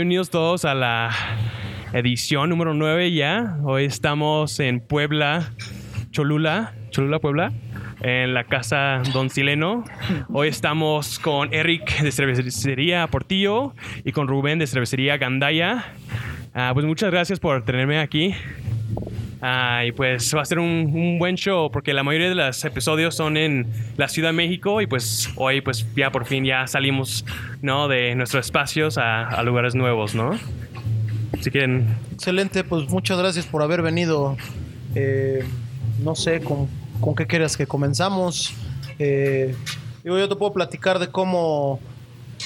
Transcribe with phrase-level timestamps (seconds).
[0.00, 1.10] bienvenidos todos a la
[1.92, 3.58] edición número 9 ya.
[3.64, 5.52] Hoy estamos en Puebla,
[6.10, 7.52] Cholula, Cholula, Puebla,
[8.00, 9.84] en la casa Don Sileno.
[10.32, 15.92] Hoy estamos con Eric de Cervecería Portillo y con Rubén de Cervecería Gandaya.
[16.54, 18.34] Ah, pues muchas gracias por tenerme aquí.
[19.42, 23.14] Ah, y pues va a ser un, buen show porque la mayoría de los episodios
[23.14, 23.66] son en
[23.96, 27.24] la Ciudad de México y pues hoy pues ya por fin ya salimos
[27.62, 27.88] ¿no?
[27.88, 30.38] de nuestros espacios a, lugares nuevos, ¿no?
[31.40, 31.96] Si quieren...
[32.12, 34.36] Excelente, pues muchas gracias por haber venido.
[34.94, 35.42] Eh,
[36.04, 36.68] no sé con,
[37.16, 38.52] qué quieras que comenzamos.
[38.98, 39.54] Eh,
[40.04, 41.80] yo te puedo platicar de cómo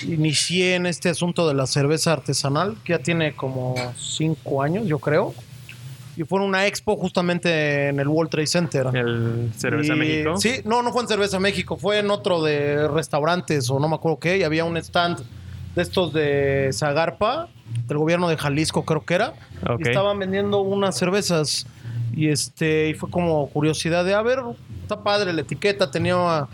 [0.06, 5.00] inicié en este asunto de la cerveza artesanal, que ya tiene como cinco años, yo
[5.00, 5.34] creo
[6.16, 8.86] y fue en una expo justamente en el World Trade Center.
[8.92, 10.36] ¿El Cerveza y, México?
[10.36, 13.96] Sí, no, no fue en Cerveza México, fue en otro de restaurantes o no me
[13.96, 15.20] acuerdo qué, y había un stand
[15.74, 17.48] de estos de Zagarpa,
[17.88, 19.34] del gobierno de Jalisco creo que era,
[19.68, 19.80] Ok.
[19.84, 21.66] y estaban vendiendo unas cervezas
[22.14, 24.40] y este y fue como curiosidad de, a ver,
[24.82, 26.46] está padre la etiqueta, tenía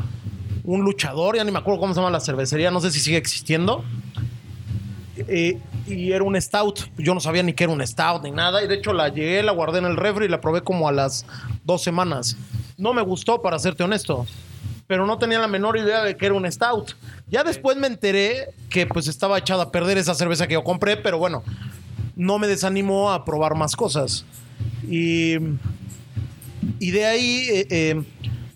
[0.65, 3.17] un luchador, ya ni me acuerdo cómo se llama la cervecería, no sé si sigue
[3.17, 3.85] existiendo.
[5.17, 5.59] Eh,
[5.91, 6.81] y era un stout.
[6.97, 8.63] Yo no sabía ni que era un stout ni nada.
[8.63, 10.93] Y de hecho la llegué, la guardé en el refri y la probé como a
[10.93, 11.27] las
[11.65, 12.37] dos semanas.
[12.77, 14.27] No me gustó, para serte honesto.
[14.87, 16.93] Pero no tenía la menor idea de que era un stout.
[17.29, 20.97] Ya después me enteré que pues estaba echada a perder esa cerveza que yo compré,
[20.97, 21.45] pero bueno,
[22.17, 24.25] no me desanimó a probar más cosas.
[24.89, 25.37] Y,
[26.79, 28.03] y de ahí, eh, eh,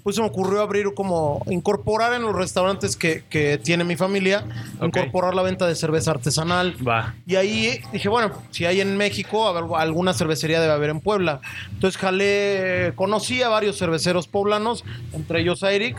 [0.05, 4.45] pues se me ocurrió abrir como, incorporar en los restaurantes que, que tiene mi familia,
[4.83, 6.77] incorporar la venta de cerveza artesanal.
[6.87, 7.15] Va.
[7.27, 11.41] Y ahí dije, bueno, si hay en México, alguna cervecería debe haber en Puebla.
[11.73, 14.85] Entonces jalé, conocí a varios cerveceros poblanos,
[15.15, 15.97] entre ellos a Eric.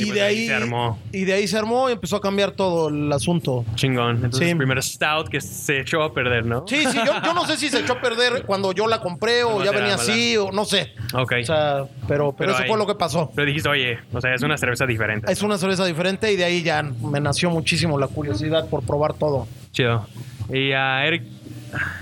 [0.00, 0.98] Y Y, pues de ahí ahí, se armó.
[1.12, 3.64] y de ahí se armó y empezó a cambiar todo el asunto.
[3.74, 4.16] Chingón.
[4.16, 4.50] Entonces, Sí.
[4.50, 6.64] el primer stout que se echó a perder, ¿no?
[6.66, 9.42] Sí, sí, yo, yo no sé si se echó a perder cuando yo la compré
[9.44, 10.02] o No, ya venía mala.
[10.02, 10.92] así o no sé.
[11.14, 11.34] Ok.
[11.42, 13.30] O sea, pero, pero, Pero eso ahí- fue lo que pasó.
[13.34, 15.30] Pero dijiste, oye, o sea, es una cerveza diferente.
[15.30, 19.14] Es una cerveza diferente y de ahí ya me nació muchísimo la curiosidad por probar
[19.14, 19.46] todo.
[19.72, 20.06] Chido.
[20.52, 21.22] Y a Eric,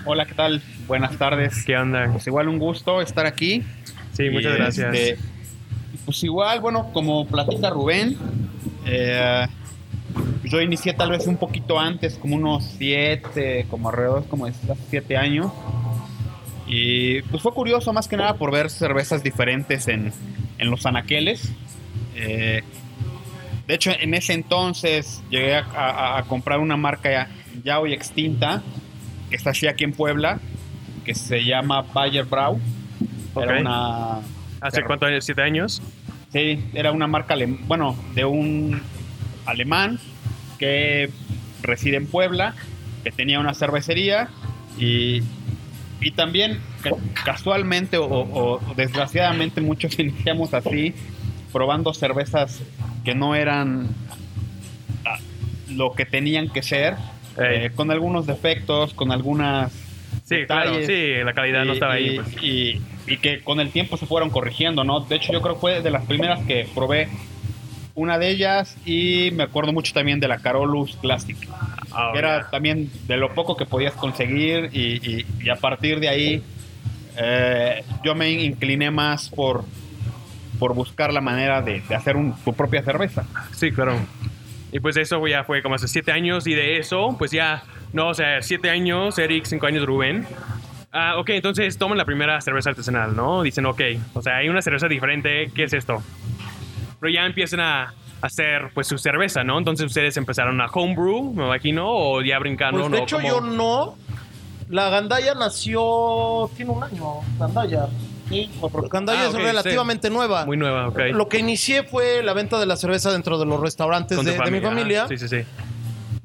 [0.07, 0.63] Hola, ¿qué tal?
[0.87, 1.63] Buenas tardes.
[1.67, 2.09] ¿qué onda?
[2.11, 3.63] Pues igual un gusto estar aquí.
[4.15, 4.95] Sí, muchas Y, gracias.
[4.95, 5.19] este,
[6.09, 8.17] pues igual, bueno, como platica Rubén,
[8.87, 9.47] eh,
[10.45, 14.55] yo inicié tal vez un poquito antes, como unos siete, como alrededor como de
[14.89, 15.53] siete años.
[16.67, 20.11] Y pues fue curioso más que nada por ver cervezas diferentes en,
[20.57, 21.53] en los anaqueles.
[22.17, 22.63] Eh,
[23.67, 27.29] de hecho, en ese entonces llegué a, a- a comprar una marca ya,
[27.63, 28.63] ya hoy extinta,
[29.29, 30.41] que está así aquí en Puebla,
[31.05, 32.59] que se llama Bayer Brau.
[33.37, 34.21] Era una.
[34.61, 35.25] ¿Hace pero- cuánto años?
[35.25, 35.83] ¿Siete años?
[36.33, 37.35] Sí, era una marca,
[37.67, 38.81] bueno, de un
[39.47, 39.99] alemán
[40.59, 41.11] que
[41.63, 42.55] reside en Puebla,
[43.03, 44.29] que tenía una cervecería
[44.79, 45.23] y,
[46.01, 46.91] y también ca-
[47.25, 50.95] casualmente o, o- o desgraciadamente muchos iniciamos así,
[51.53, 52.61] probando cervezas
[53.05, 53.89] que no eran
[55.07, 55.19] ah,
[55.71, 56.97] lo que tenían que ser,
[57.39, 59.73] eh, con algunos defectos, con algunas
[60.29, 62.09] Sí, claro, sí, la calidad no estaba ahí.
[62.09, 62.43] y, pues.
[62.43, 65.01] y- y que con el tiempo se fueron corrigiendo, ¿no?
[65.01, 67.09] De hecho, yo creo que fue de las primeras que probé
[67.95, 71.37] una de ellas y me acuerdo mucho también de la Carolus Classic.
[71.91, 75.99] Ah, que era también de lo poco que podías conseguir y, y- y a partir
[76.01, 76.43] de ahí
[77.17, 79.65] eh, yo me incliné más por,
[80.59, 83.25] por buscar la manera de, de hacer un- tu propia cerveza.
[83.57, 83.97] Sí, claro.
[84.71, 87.63] Y pues eso ya fue como hace siete años y de eso, pues ya,
[87.93, 90.27] no, o sea, siete años, Eric, cinco años, Rubén.
[90.93, 93.43] Ah, ok, entonces toman la primera cerveza artesanal, ¿no?
[93.43, 93.81] Dicen, ok,
[94.15, 96.03] o sea, hay una cerveza diferente, ¿qué es esto?
[97.01, 99.59] Pero ya empiezan a hacer, pues, su cerveza, ¿no?
[99.59, 103.05] Entonces ustedes empezaron a homebrew, me imagino, o ya brincando, Pues de ¿no?
[103.05, 103.97] hecho yo no.
[104.71, 107.05] La Gandaya nació, tiene un año,
[107.39, 107.87] Gandaya.
[108.29, 110.45] Sí, porque Gandaya Ah, es relativamente nueva.
[110.45, 110.99] Muy nueva, ok.
[111.13, 114.51] Lo que inicié fue la venta de la cerveza dentro de los restaurantes de, de
[114.51, 115.07] mi familia.
[115.09, 115.39] Sí, sí, sí.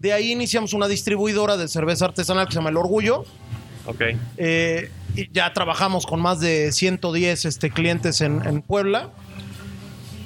[0.03, 3.23] De ahí iniciamos una distribuidora de cerveza artesanal que se llama El Orgullo.
[3.85, 4.01] Ok.
[4.35, 9.11] Eh, y ya trabajamos con más de 110 este, clientes en, en Puebla.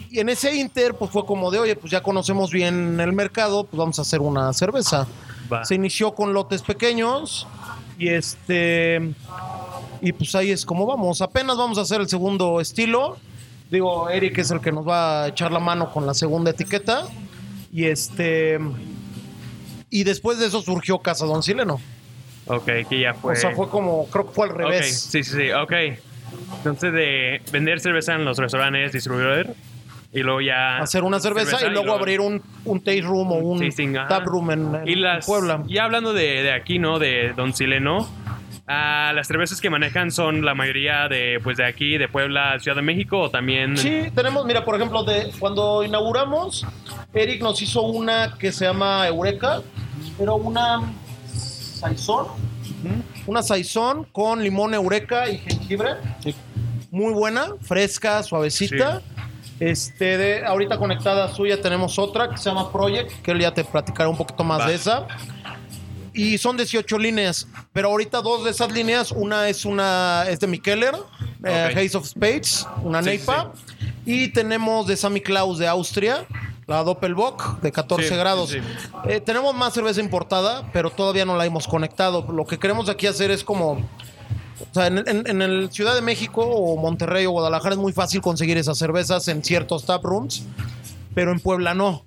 [0.10, 3.66] Y en ese inter, pues fue como de, oye, pues ya conocemos bien el mercado,
[3.66, 5.06] pues vamos a hacer una cerveza.
[5.54, 5.64] Va.
[5.64, 7.46] Se inició con lotes pequeños
[8.00, 9.14] y este
[10.02, 11.22] y pues ahí es como vamos.
[11.22, 13.18] Apenas vamos a hacer el segundo estilo.
[13.70, 17.04] Digo, Eric es el que nos va a echar la mano con la segunda etiqueta
[17.72, 18.58] y este
[19.90, 21.80] y después de eso surgió Casa Don Sileno.
[22.48, 23.34] Ok, que ya fue.
[23.34, 25.02] O sea, fue como creo que fue al revés.
[25.02, 25.74] sí, sí, sí, ok.
[26.58, 29.48] Entonces, de vender cerveza en los restaurantes, distribuidor,
[30.14, 33.60] y luego ya hacer una cerveza, y luego abrir un, un taste room o un
[33.60, 35.64] tasting, tap room en, en y las, Puebla.
[35.68, 37.00] Ya hablando de, de aquí, ¿no?
[37.00, 38.08] De Don Sileno.
[38.68, 42.76] Ah, las cervezas que manejan son la mayoría de pues de aquí, de Puebla, Ciudad
[42.76, 43.78] de México o también.
[43.78, 46.66] Sí, tenemos, mira, por ejemplo, de cuando inauguramos,
[47.14, 49.62] Eric nos hizo una que se llama Eureka,
[50.18, 50.82] pero una
[51.28, 52.28] saizón,
[53.26, 55.96] una saizón con limón Eureka y jengibre.
[56.92, 59.02] Muy buena, fresca, suavecita.
[59.60, 63.64] Este, de, ahorita conectada suya tenemos otra que se llama Project, que él ya te
[63.64, 64.68] platicará un poquito más Va.
[64.68, 65.08] de esa.
[66.18, 70.48] Y son 18 líneas, pero ahorita dos de esas líneas, una es una es de
[70.48, 70.96] Mikeller,
[71.46, 71.78] eh, Ok.
[71.78, 73.54] Haze of Spades, una Sí, Neipa,
[74.06, 76.26] y tenemos de Sammy Klaus de Austria,
[76.66, 78.50] la Doppelbock de 14 Sí, grados.
[78.50, 78.58] sí,
[79.08, 82.26] Eh, tenemos más cerveza importada, pero todavía no la hemos conectado.
[82.32, 83.74] Lo que queremos aquí hacer es como
[84.60, 87.94] o sea, en, en- en el Ciudad de México o Monterrey o Guadalajara es muy
[87.94, 90.42] fácil conseguir esas cervezas en ciertos tap rooms,
[91.14, 92.04] pero en Puebla no.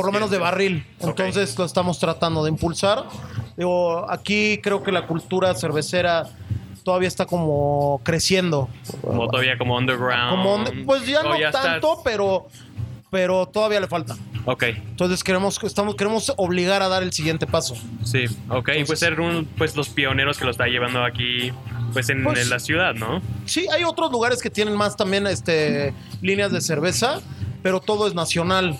[0.00, 0.86] Por lo menos de barril.
[0.98, 3.04] Entonces lo estamos tratando de impulsar.
[3.54, 6.26] Digo, aquí creo que la cultura cervecera
[6.82, 8.70] todavía está como creciendo.
[9.02, 10.30] Como todavía como underground.
[10.30, 12.46] Como pues ya no estás- tanto, pero,
[13.10, 14.16] pero todavía le falta.
[14.46, 17.74] Ok, Entonces queremos, estamos, queremos obligar a dar el siguiente paso.
[18.02, 18.68] sí, ok.
[18.70, 21.52] Entonces- pues ser un, pues los pioneros que lo está llevando aquí,
[21.92, 23.20] pues en, Pues- en la ciudad, ¿no?
[23.44, 25.92] Sí, hay otros lugares que tienen más también este,
[26.22, 27.20] líneas de cerveza,
[27.62, 28.78] pero todo es nacional.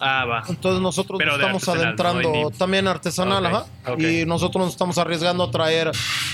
[0.00, 0.44] Ah, va.
[0.48, 2.50] Entonces nosotros Pero nos estamos adentrando ¿no?
[2.50, 3.66] También artesanal, Ok, ajá.
[3.92, 4.00] ok.
[4.00, 5.90] Y nosotros nos estamos arriesgando a traer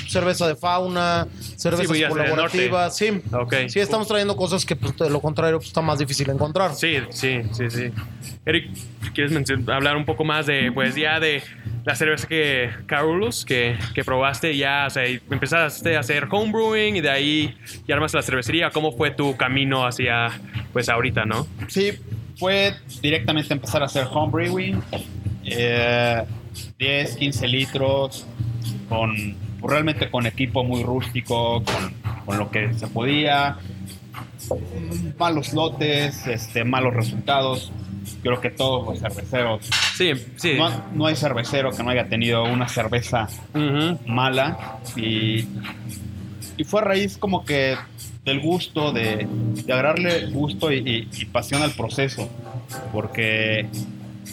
[0.09, 1.27] cerveza de fauna,
[1.57, 3.23] cervezas pues sea del colaborativas, sí.
[3.33, 3.55] Ok.
[3.69, 6.75] Sí, estamos trayendo cosas que pues, de lo contrario pues, está más difícil encontrar.
[6.75, 7.91] Sí, sí, sí, sí.
[8.47, 8.71] Eric,
[9.15, 9.33] ¿quieres
[9.69, 11.43] hablar un poco más de, pues ya de
[11.85, 17.01] la cerveza que Carolus, que, que probaste ya, o sea, empezaste a hacer homebrewing y
[17.01, 17.57] de ahí
[17.87, 18.71] ya armaste la cervecería?
[18.71, 20.31] ¿Cómo fue tu camino hacia,
[20.73, 21.47] pues ahorita, no?
[21.69, 21.93] Sí,
[22.39, 24.83] fue directamente empezar a hacer home brewing.
[25.45, 26.23] eh,
[26.79, 28.27] 10, 15 litros,
[28.89, 31.95] con pues, realmente con equipo muy rústico, con,
[32.25, 33.57] con lo que se podía.
[35.19, 37.73] Malos lotes, este, malos resultados.
[38.23, 39.67] Creo que todos los cerveceros.
[39.97, 40.55] Sí, sí.
[40.59, 43.29] No, no hay cervecero que no haya tenido una cerveza
[44.07, 45.47] mala y,
[46.57, 47.77] y fue a raíz como que
[48.25, 49.27] del gusto, de,
[49.65, 52.29] de agarrarle gusto y, y- y pasión al proceso,
[52.93, 53.67] porque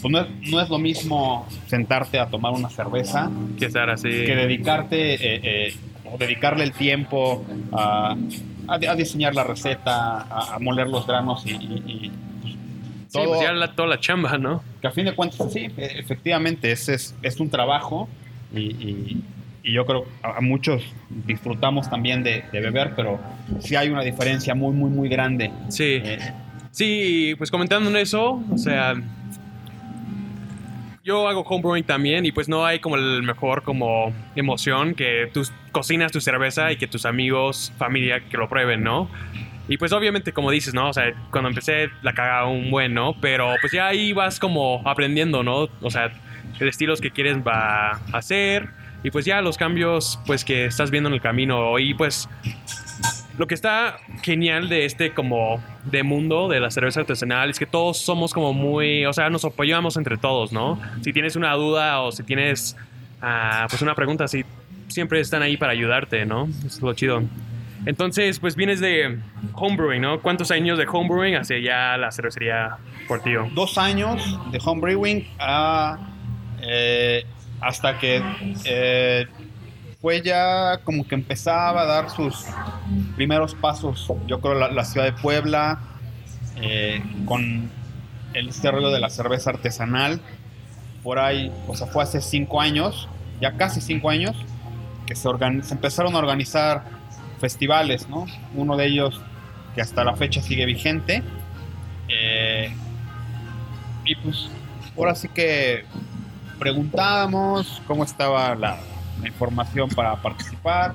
[0.01, 3.29] pues, no, es, no es lo mismo sentarte a tomar una cerveza
[3.59, 4.09] Que estar así.
[4.09, 5.75] que dedicarte eh, eh,
[6.11, 7.43] o dedicarle el tiempo
[7.73, 8.15] a,
[8.67, 12.11] a di- a diseñar la receta, a, a moler los granos y, y- y,
[12.41, 12.53] pues,
[13.09, 14.63] Sí, pues ya la, toda la chamba, ¿no?
[14.79, 18.07] que a fin de cuentas, sí, efectivamente, es, es, es un trabajo
[18.55, 19.17] y,
[19.63, 23.19] y- yo creo que a a muchos disfrutamos también de, de beber, pero
[23.59, 25.51] sí hay una diferencia muy, muy, muy grande.
[25.69, 26.01] Sí.
[26.03, 26.19] Eh,
[26.73, 28.93] Sí, pues comentando en eso, o sea,
[31.03, 35.41] yo hago homebrewing también y pues no hay como el mejor como emoción que tú
[35.71, 39.09] cocinas tu cerveza y que tus amigos, familia que lo prueben, ¿no?
[39.67, 40.89] Y pues obviamente como dices, ¿no?
[40.89, 43.15] O sea, cuando empecé la cagaba un buen, ¿no?
[43.19, 45.67] Pero pues ya ahí vas como aprendiendo, ¿no?
[45.81, 46.12] O sea,
[46.59, 48.69] el estilos que quieres va a hacer
[49.03, 52.29] y pues ya los cambios pues que estás viendo en el camino y pues
[53.38, 57.65] lo que está genial de este como de mundo de la cerveza artesanal es que
[57.65, 60.79] todos somos como muy, o sea, nos apoyamos entre todos, ¿no?
[61.01, 62.75] Si tienes una duda o si tienes
[63.22, 64.43] ah, pues una pregunta, sí,
[64.89, 66.50] siempre están ahí para ayudarte, ¿no?
[66.65, 67.24] Es lo chido.
[67.86, 69.17] Entonces, pues vienes de
[69.53, 70.22] homebrewing, ¿no?
[70.22, 72.77] ¿Cuántos años de homebrewing hacia ya la cervecería
[73.08, 73.48] Portillo?
[73.55, 75.98] dos años de home brewing a,
[76.62, 77.25] eh,
[77.62, 78.22] hasta que
[78.65, 79.27] eh,
[80.01, 82.46] fue ya como que empezaba a dar sus
[83.15, 85.80] primeros pasos, yo creo, la, ciudad de Puebla,
[86.60, 87.70] eh, con
[88.34, 90.20] el este rollo de la cerveza artesanal,
[91.03, 93.08] por ahí, o sea, fue hace cinco años,
[93.39, 94.36] ya casi cinco años,
[95.06, 95.30] que se,
[95.63, 96.84] se empezaron a organizar
[97.39, 98.25] festivales, ¿no?
[98.56, 99.22] Uno de ellos
[99.75, 101.24] que hasta la fecha sigue vigente.
[102.08, 102.74] eh,
[104.03, 104.50] y pues
[104.98, 105.86] ahora sí que
[106.62, 108.77] preguntábamos cómo estaba la,
[109.20, 110.94] la información para participar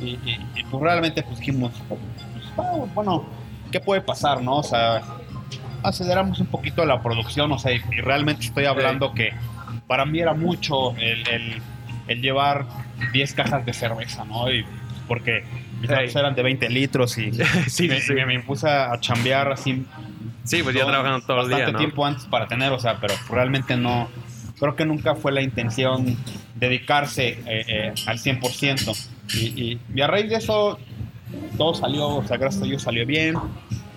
[0.00, 1.98] y, y- y, pues realmente pues dijimos, pues,
[2.94, 3.24] bueno,
[3.72, 4.56] ¿qué puede pasar, no?
[4.58, 5.00] O sea,
[5.82, 9.32] aceleramos un poquito la producción, o sea, y, y realmente estoy hablando que
[9.86, 11.62] para mí era mucho el, el-
[12.08, 12.66] el llevar
[13.12, 14.50] 10 cajas de cerveza, ¿no?
[14.52, 14.64] Y
[15.06, 15.42] porque
[15.80, 17.32] mis latas eran de 20 litros y
[17.68, 18.12] sí, me, sí.
[18.12, 19.86] me- me puse a chambear así
[20.44, 21.78] Sí, pues ya todo- trabajando todo el bastante día, ¿no?
[21.78, 24.08] tiempo antes para tener, o sea, pero realmente no,
[24.58, 26.16] creo que nunca fue la intención
[26.54, 29.08] dedicarse eh, eh, al 100%.
[29.34, 30.78] Y, y, y a raíz de eso,
[31.56, 33.36] todo salió, o sea, gracias a Dios salió bien.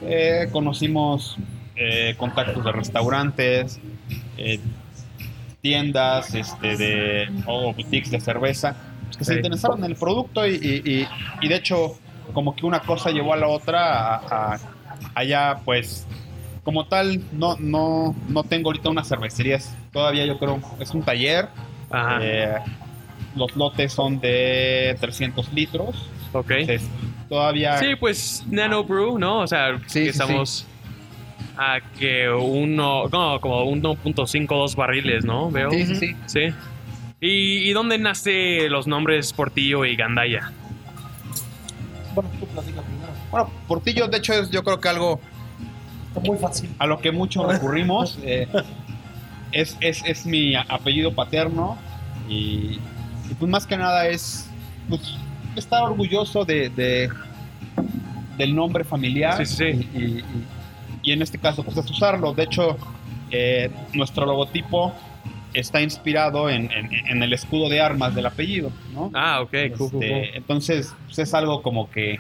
[0.04, 1.38] Eh, conocimos
[1.76, 3.80] eh, contactos de restaurantes,
[4.38, 4.60] eh,
[5.62, 8.76] tiendas, este, de, o boutiques de cerveza,
[9.06, 9.38] pues, que se Sí.
[9.38, 11.08] interesaron en el producto y, y-
[11.42, 11.98] y- de hecho
[12.34, 14.60] como que una cosa llevó a la otra, a, a-
[15.16, 16.08] allá pues
[16.64, 19.60] como tal no, no, no tengo ahorita una cervecería,
[19.92, 21.48] todavía yo creo es un taller,
[21.90, 22.20] Ajá.
[22.22, 22.56] eh,
[23.36, 25.96] los lotes son de 300 litros,
[26.34, 26.52] ok.
[26.52, 26.88] entonces
[27.30, 27.78] todavía...
[27.78, 29.40] Sí, pues Nano Brew, ¿no?
[29.40, 30.66] O sea, Sí, que sí, estamos
[31.58, 35.50] a que uno, no, como 1.52 barriles, ¿no?
[35.52, 35.72] Veo.
[35.72, 36.16] Sí, sí, sí.
[36.26, 36.54] Sí.
[37.20, 40.52] ¿Y, y dónde nace los nombres Portillo y Gandaya?
[42.16, 43.12] Bueno, tú platica primero.
[43.30, 45.22] Bueno, Portillo de hecho es yo creo que algo
[46.20, 46.70] muy fácil.
[46.80, 48.20] a lo que mucho recurrimos.
[48.24, 48.48] eh,
[49.52, 51.78] es, es, es mi apellido paterno
[52.30, 52.80] y,
[53.30, 54.50] y, pues más que nada es
[54.88, 55.02] pues,
[55.56, 57.10] estar orgulloso de, de-
[58.38, 59.90] del nombre familiar Sí, sí.
[59.94, 60.24] Y, y-
[61.04, 62.34] y en este caso pues es usarlo.
[62.34, 62.78] De hecho,
[63.32, 64.94] eh, nuestro logotipo
[65.54, 69.10] está inspirado en, en- en el escudo de armas del apellido, ¿no?
[69.14, 69.50] Ah, ok.
[69.78, 70.30] cool, cool, Este, cool.
[70.36, 72.20] Entonces pues, es algo como que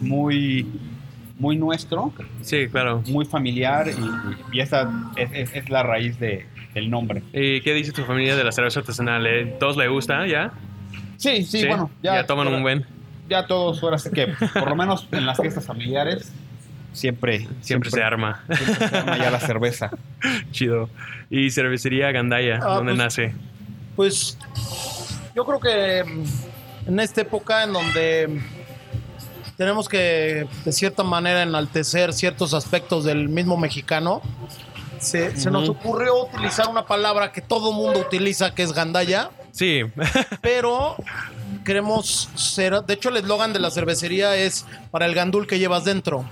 [0.00, 0.66] muy,
[1.38, 2.12] muy nuestro
[2.42, 3.02] Sí, claro.
[3.08, 7.22] muy familiar y, y esa es, es- es la raíz de, del nombre.
[7.32, 9.26] ¿Y qué dice tu familia de la cerveza artesanal?
[9.26, 9.56] eh?
[9.58, 10.52] ¿Todos le gusta ya?
[11.16, 12.84] Sí, sí, bueno, ya, toman un buen.
[13.28, 16.30] Ya todos, ahora sí que, por lo menos en las fiestas familiares,
[16.92, 18.44] siempre, Siempre, se arma.
[18.54, 19.90] siempre se arma ya la cerveza.
[20.52, 20.90] Chido.
[21.30, 22.56] ¿Y cervecería Gandaya?
[22.62, 23.34] Ah, ¿Dónde pues- nace?
[23.96, 24.38] Pues
[25.34, 28.40] yo creo que mm, en esta época en donde
[29.56, 34.20] tenemos que de cierta manera enaltecer ciertos aspectos del mismo mexicano,
[34.98, 39.82] se, se nos ocurrió utilizar una palabra que todo mundo utiliza, que es gandaya, Sí.
[40.40, 40.96] pero
[41.64, 45.84] queremos ser, de hecho el eslogan de la cervecería es para el gandul que llevas
[45.84, 46.24] dentro.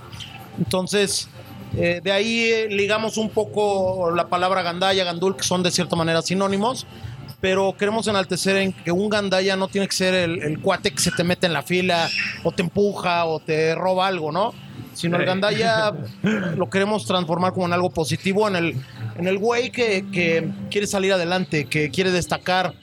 [0.57, 1.29] Entonces,
[1.77, 5.95] eh, de ahí eh, ligamos un poco la palabra gandaya, gandul, que son de cierta
[5.95, 6.85] manera sinónimos,
[7.43, 11.01] pero queremos enaltecer en que un gandaya no tiene que ser el, el cuate que
[11.01, 12.07] se te mete en la fila
[12.41, 14.53] o te empuja o te roba algo, ¿no?
[14.93, 15.91] Sino el gandaya
[16.55, 18.77] lo queremos transformar como en algo positivo, en el,
[19.17, 22.75] en el güey que, que quiere salir adelante, que quiere destacar.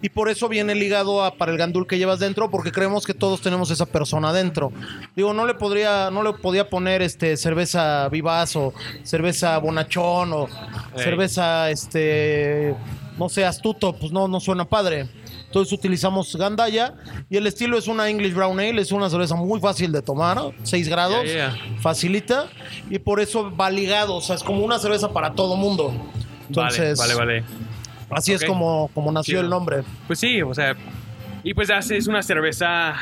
[0.00, 3.14] Y por eso viene ligado a para el gandul que llevas dentro, porque creemos que
[3.14, 4.70] todos tenemos esa persona dentro.
[5.16, 8.72] Digo, no le podría, no le podía poner este cerveza vivaz o
[9.02, 10.48] cerveza bonachón o
[10.94, 12.76] cerveza este
[13.18, 15.08] no sé, astuto, pues no, no suena padre.
[15.46, 16.94] Entonces utilizamos Gandaya
[17.30, 20.38] y el estilo es una English Brown Ale, es una cerveza muy fácil de tomar,
[20.62, 21.24] 6 grados,
[21.80, 22.48] facilita
[22.90, 25.94] y por eso va ligado, o sea, es como una cerveza para todo mundo.
[26.48, 27.44] Entonces, vale, vale, vale.
[28.10, 29.82] así es como, como nació el nombre.
[30.06, 30.76] Pues sí, o sea,
[31.42, 32.94] y pues haces una cerveza,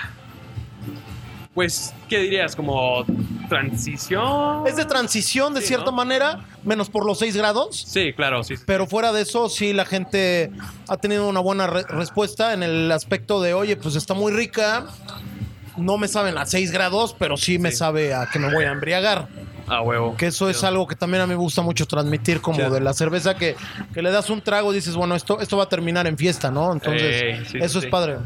[1.54, 2.54] pues, ¿qué dirías?
[2.56, 3.04] Como
[3.48, 4.66] transición.
[4.66, 5.92] Es de transición de Sí, cierta ¿no?
[5.92, 7.84] manera, menos por los 6 grados.
[7.86, 8.54] Sí, claro, sí.
[8.66, 10.50] Pero fuera de eso, sí, la gente
[10.88, 14.86] ha tenido una buena re- respuesta en el aspecto de, oye, pues está muy rica.
[15.76, 17.78] No me saben a 6 grados, pero sí me Sí.
[17.78, 19.28] sabe a que me voy a embriagar.
[19.66, 20.14] A huevo.
[20.16, 20.68] Que eso es Chido.
[20.68, 22.70] algo que también a mí me gusta mucho transmitir, como Chido.
[22.70, 23.56] de la cerveza que,
[23.94, 26.50] que le das un trago y dices, bueno, esto, esto va a terminar en fiesta,
[26.50, 26.70] ¿no?
[26.72, 27.86] Entonces, Ey, sí, eso sí.
[27.86, 28.18] es padre.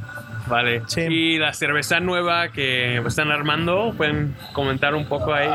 [0.49, 0.83] Vale.
[0.87, 1.01] Sí.
[1.03, 5.49] Y la cerveza nueva que están armando, pueden comentar un poco ahí.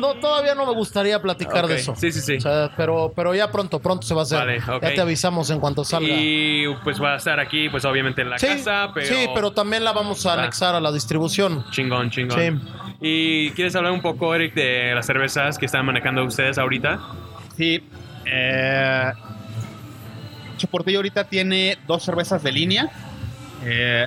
[0.00, 1.94] No, todavía no me gustaría platicar de eso.
[1.96, 2.36] Sí, sí, sí.
[2.36, 4.38] O sea, pero, pero ya pronto, pronto se va a hacer.
[4.38, 4.82] Vale, ok.
[4.82, 6.08] Ya te avisamos en cuanto salga.
[6.08, 9.06] Y pues va a estar aquí, pues obviamente en la sí, casa, pero.
[9.06, 10.42] sí, pero también la vamos a Va.
[10.42, 11.64] anexar a la distribución.
[11.70, 12.38] Chingón, chingón.
[12.38, 12.86] Sí.
[13.00, 16.98] ¿Y quieres hablar un poco, Eric, de las cervezas que están manejando ustedes ahorita?
[17.56, 17.82] Sí.
[18.24, 19.12] Eh,
[20.96, 22.90] ahorita tiene dos cervezas de línea.
[23.64, 24.06] Eh,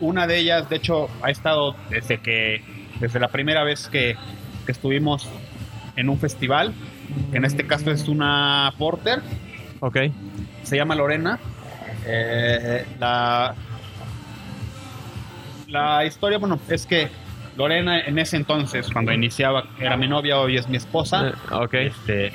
[0.00, 2.62] una de ellas, de hecho, ha estado desde que
[3.00, 4.16] desde la primera vez que,
[4.66, 5.28] que estuvimos
[5.96, 6.72] en un festival.
[7.32, 9.20] En este caso es una porter.
[9.80, 9.96] Ok.
[10.62, 11.38] se llama Lorena.
[12.06, 13.54] Eh, la,
[15.66, 17.08] la historia, bueno, es que
[17.56, 21.28] Lorena en ese entonces, cuando iniciaba, era mi novia, hoy es mi esposa.
[21.28, 21.74] Eh, ok.
[21.74, 22.32] Este,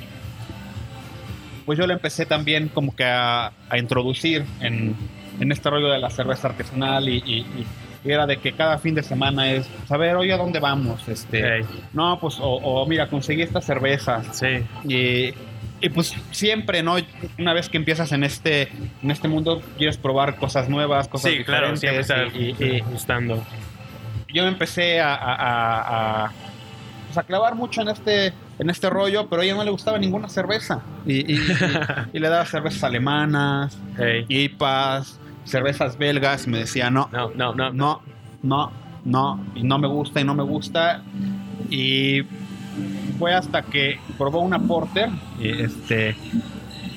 [1.65, 4.95] pues yo le empecé también como que a, a introducir en,
[5.39, 7.65] en este rollo de la cerveza artesanal y, y-
[8.05, 11.07] era de que cada fin de semana es, saber, oye, ¿a dónde vamos?
[11.07, 11.63] Este.
[11.93, 14.21] No, pues, o, o mira, conseguí esta cerveza.
[14.33, 14.47] Sí.
[14.83, 15.33] Y,
[15.79, 16.97] y pues siempre, ¿no?
[17.39, 18.63] Una vez que empiezas en este,
[19.01, 22.67] en este mundo, quieres probar cosas nuevas, cosas Sí, claro, siempre está diferentes.
[22.67, 23.41] Y, gustando.
[24.33, 26.31] yo empecé a, a, a- a,
[27.05, 29.97] pues, a clavar mucho en este, en este rollo, pero a ella no le gustaba
[29.97, 30.81] ninguna cerveza.
[31.05, 31.57] Y, y- y-
[32.17, 34.25] y le daba cervezas alemanas, Hey.
[34.27, 37.71] IPAs, cervezas belgas, me decía, no, No, no, no.
[37.71, 38.01] no,
[38.43, 38.71] no,
[39.05, 41.01] no, y no me gusta y no me gusta.
[41.69, 42.21] Y
[43.19, 45.09] fue hasta que probó una porter
[45.39, 46.15] y este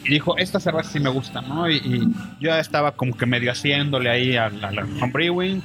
[0.04, 2.08] y dijo esta cerveza sí me gusta no y, y
[2.40, 5.62] yo estaba como que medio haciéndole ahí a la, la homebrewing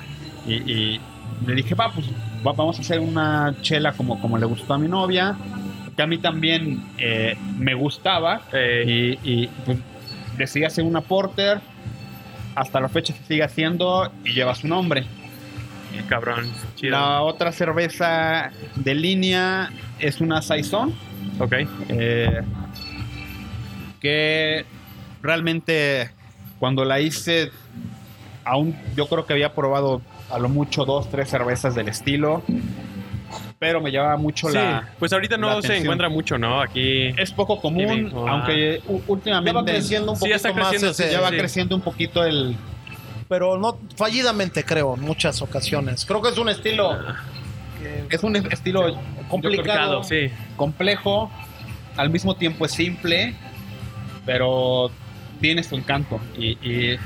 [0.47, 0.99] y, y
[1.45, 2.07] le dije va pues
[2.45, 5.35] va- vamos a hacer una chela como como le gustó a mi novia
[5.95, 9.77] que a mí también eh, me gustaba Eh, y, y, pues,
[10.37, 11.61] decidí hacer una porter
[12.61, 15.05] hasta la fecha se sigue haciendo y lleva su nombre
[16.07, 16.51] cabrón.
[16.75, 16.91] Chido.
[16.91, 20.93] la otra cerveza de línea es una Saison,
[21.39, 21.53] Ok.
[21.89, 22.41] eh,
[23.99, 24.65] que
[25.21, 26.11] realmente
[26.59, 27.51] cuando la hice,
[28.45, 32.43] aún yo creo que había probado a lo mucho dos, tres cervezas del estilo,
[33.61, 34.89] pero me llevaba mucho Sí, la...
[34.97, 35.83] pues ahorita no se atención.
[35.83, 36.61] encuentra mucho, ¿no?
[36.61, 37.09] Aquí.
[37.15, 38.25] Es poco común, ah.
[38.31, 41.29] aunque últimamente Ya va creciendo un Sí, ya está poquito más creciendo, ese- ya va
[41.29, 41.37] sí.
[41.37, 42.55] creciendo un poquito el...
[43.29, 46.05] pero no fallidamente creo en muchas ocasiones.
[46.05, 46.97] Creo que es un estilo
[47.79, 48.97] que- Es un estilo
[49.29, 50.03] complicado.
[50.03, 50.31] Sí.
[50.55, 51.29] complejo,
[51.97, 53.35] al mismo tiempo es simple,
[54.25, 54.89] pero
[55.39, 56.19] tiene su encanto.
[56.35, 56.97] Y, y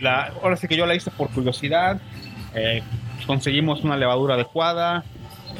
[0.00, 1.98] la, ahora sí que yo la hice por curiosidad,
[2.54, 2.82] eh,
[3.26, 5.04] conseguimos una levadura adecuada,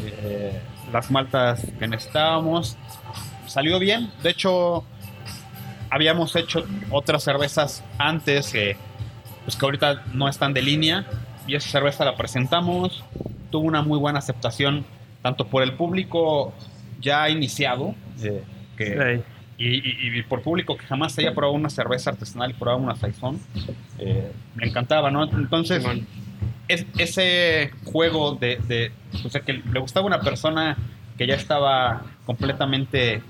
[0.04, 0.60] eh,
[0.92, 2.76] las maltas que necesitábamos,
[3.46, 4.10] salió bien.
[4.22, 4.84] De hecho,
[5.90, 8.76] habíamos hecho otras cervezas antes que,
[9.44, 11.04] pues que ahorita no están de línea,
[11.46, 13.04] y esa cerveza la presentamos,
[13.50, 14.84] tuvo una muy buena aceptación
[15.22, 16.52] tanto por el público
[17.00, 18.42] ya iniciado, eh,
[18.76, 18.94] que,
[19.58, 22.94] y, y- y por público que jamás haya probado una cerveza artesanal y probado una
[22.96, 23.40] saison,
[23.98, 25.24] eh, me encantaba, ¿no?
[25.24, 25.82] Entonces.
[26.68, 28.92] Es, ese juego de, de-
[29.24, 30.76] o sea, que le gustaba una persona
[31.18, 33.22] que ya estaba completamente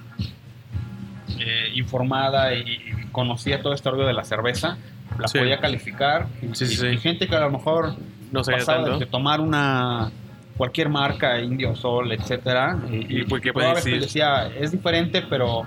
[1.39, 4.77] eh, informada y, y conocía todo este rollo de la cerveza,
[5.19, 5.39] la Sí.
[5.39, 6.27] podía calificar.
[6.43, 6.87] Y, Sí, y- sí.
[6.87, 7.95] y gente que a lo mejor
[8.33, 8.99] No sabía pasaba tanto.
[8.99, 10.11] de tomar una
[10.57, 14.01] cualquier marca, Indio Sol, etcétera, y, ¿Y por qué decir?
[14.01, 15.65] decía, es diferente, pero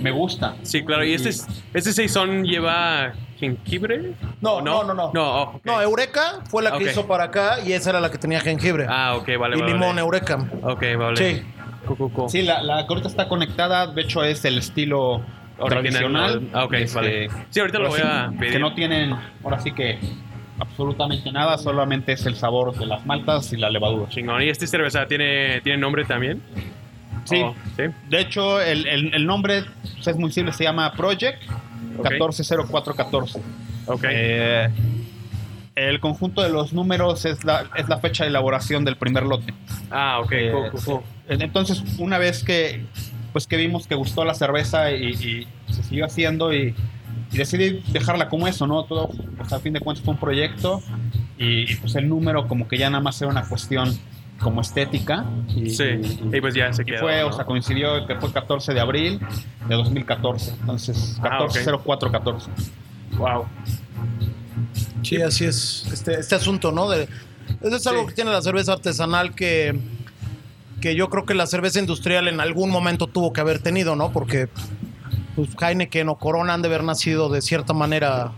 [0.00, 0.56] me gusta.
[0.62, 1.04] Sí, claro.
[1.04, 4.12] ¿Y este, es- este Saison lleva jengibre?
[4.40, 5.10] No, ¿O no, no, no.
[5.12, 5.64] No, oh, ok.
[5.64, 6.90] No, Eureka fue la que Ok.
[6.92, 8.86] hizo para acá y esa era la que tenía jengibre.
[8.88, 9.72] Ah, ok, vale, y vale.
[9.72, 10.00] limón, vale.
[10.00, 10.46] Eureka.
[10.62, 11.16] Ok, vale.
[11.16, 11.42] Sí.
[11.86, 12.28] Cu, cu, cu.
[12.28, 15.20] Sí, la, la ahorita está conectada, de hecho es el estilo
[15.58, 16.48] Original, tradicional.
[16.52, 17.28] Ah, ok, Este, vale.
[17.50, 18.52] Sí, ahorita lo voy ahora a sí, pedir.
[18.52, 19.98] Que no tienen, ahora sí que
[20.60, 24.08] absolutamente nada, solamente es el sabor de las maltas y la levadura.
[24.08, 24.42] Chingón.
[24.42, 26.40] ¿Y esta cerveza tiene, tiene nombre también?
[27.24, 27.40] Sí.
[27.42, 27.84] Oh, sí.
[28.08, 31.42] De hecho, el, el- el nombre pues, es muy simple, se llama Project
[31.98, 32.10] Ok.
[32.10, 33.40] 140414.
[33.86, 34.04] Ok.
[34.08, 34.68] Eh,
[35.74, 39.54] el conjunto de los números es la, es la fecha de elaboración del primer lote.
[39.90, 40.32] ah, ok.
[40.32, 40.62] Eh.
[41.28, 42.84] Entonces, una vez que,
[43.32, 46.74] pues, que vimos que gustó la cerveza y, y se siguió haciendo y,
[47.32, 48.84] y decidí dejarla como eso, ¿no?
[48.84, 50.82] Todo, pues, al fin de cuentas fue un proyecto
[51.38, 53.96] y, y, pues el número como que ya nada más era una cuestión
[54.42, 55.24] como estética.
[55.54, 55.84] Y, Sí.
[55.84, 57.00] y- Y pues ya se y quedó.
[57.00, 57.28] fue, ¿no?
[57.28, 59.20] o sea, coincidió que fue 14 de abril
[59.68, 60.52] de 2014.
[60.60, 61.52] Entonces, Ah, ok.
[61.54, 62.50] 140414.
[63.16, 63.46] Wow.
[65.02, 65.86] Sí, así es.
[65.92, 66.88] Este, este asunto, ¿no?
[66.88, 67.08] De,
[67.60, 68.08] eso es algo Sí.
[68.08, 69.78] que tiene la cerveza artesanal que,
[70.80, 74.12] que yo creo que la cerveza industrial en algún momento tuvo que haber tenido, ¿no?
[74.12, 74.48] Porque
[75.36, 78.32] pues, Heineken o Corona han de haber nacido de cierta manera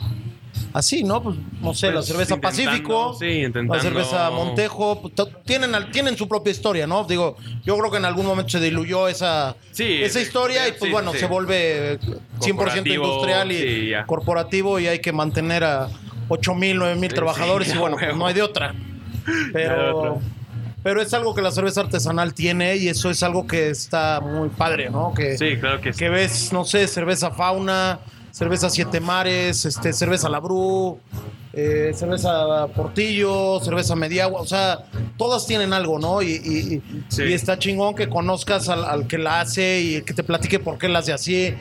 [0.75, 1.23] así, ¿no?
[1.23, 3.75] Pues no sé, la Pues, cerveza Pacífico, sí, intentando.
[3.77, 5.15] la cerveza Montejo, pues,
[5.47, 7.05] tienen, al- tienen su propia historia, ¿no?
[7.05, 10.83] Digo, yo creo que en algún momento se diluyó esa, Sí, esa historia y pues
[10.85, 11.19] sí, bueno, sí.
[11.21, 11.99] se vuelve
[12.41, 14.05] 100% Corporativo, industrial y sí, ya.
[14.05, 15.89] corporativo y hay que mantener a
[16.29, 18.09] 8 mil, 9 mil Sí, trabajadores y bueno, huevo.
[18.09, 18.75] pues no hay de otra.
[19.55, 20.21] Pero, otra.
[20.83, 24.51] pero es algo que la cerveza artesanal tiene y eso es algo que está muy
[24.51, 25.15] padre, ¿no?
[25.15, 25.99] Que, Sí, claro que sí.
[25.99, 28.01] que ves, no sé, cerveza fauna,
[28.35, 30.99] cerveza siete mares, este, cerveza labrú,
[31.53, 36.21] eh, cerveza portillo, cerveza mediagua, o sea, todas tienen algo, ¿no?
[36.21, 37.23] Y, y- y- Sí.
[37.23, 40.79] y está chingón que conozcas al, al que la hace y que te platique por
[40.79, 41.55] qué la hace así.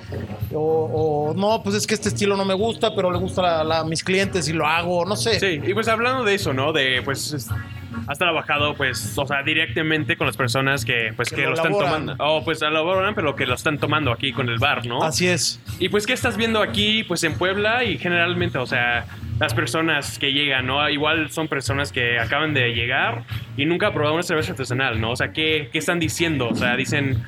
[0.51, 3.83] O, o, no, pues es que este estilo no me gusta, pero le gusta a,
[3.83, 5.39] mis clientes y lo hago, no sé.
[5.39, 6.73] Sí, y pues hablando de eso, ¿no?
[6.73, 7.49] De pues es-
[8.08, 11.56] has trabajado pues, o sea, directamente con las personas que pues Que que, lo lo,
[11.56, 11.91] están elaboran.
[12.06, 12.23] tomando.
[12.25, 15.03] Oh, pues elaboran, pero que lo están tomando aquí con el bar, ¿no?
[15.03, 15.62] Así es.
[15.79, 19.06] Y pues, ¿qué estás viendo aquí, pues en Puebla y generalmente, o sea,
[19.39, 20.88] las personas que llegan, ¿no?
[20.89, 23.23] Igual son personas que acaban de llegar
[23.58, 25.12] y nunca han probado una cerveza artesanal, ¿no?
[25.12, 26.49] O sea, ¿qué, qué están diciendo?
[26.49, 27.23] O sea, dicen,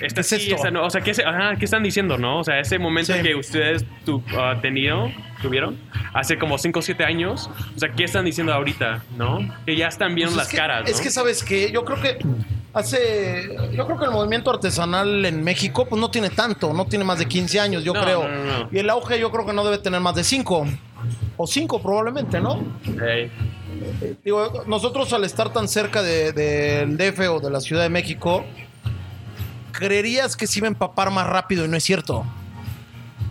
[0.00, 0.54] esta ¿Qué es sí, esto?
[0.56, 0.84] esta no.
[0.84, 2.38] O sea, ¿qué, ajá, ¿qué están diciendo, no?
[2.38, 3.22] O sea, ese momento Sí.
[3.22, 5.10] que ustedes tu, ah, tenido,
[5.42, 5.78] tuvieron
[6.12, 9.38] hace como 5 o 7 años, o sea, ¿qué están diciendo ahorita, no?
[9.66, 10.88] Que ya están viendo Pues las que, caras, ¿no?
[10.90, 12.18] Es que, ¿sabes que Yo creo que
[12.74, 13.56] hace.
[13.72, 17.18] Yo creo que el movimiento artesanal en México, pues no tiene tanto, no tiene más
[17.18, 18.28] de 15 años, yo No, creo.
[18.28, 18.68] no.
[18.70, 20.66] Y el auge, yo creo que no debe tener más de 5.
[21.36, 22.60] O 5 probablemente, ¿no?
[23.06, 23.30] Ey.
[24.24, 28.44] Digo, nosotros al estar tan cerca de- del DF o de la Ciudad de México,
[29.72, 32.24] creerías que se iba a empapar más rápido y no es cierto.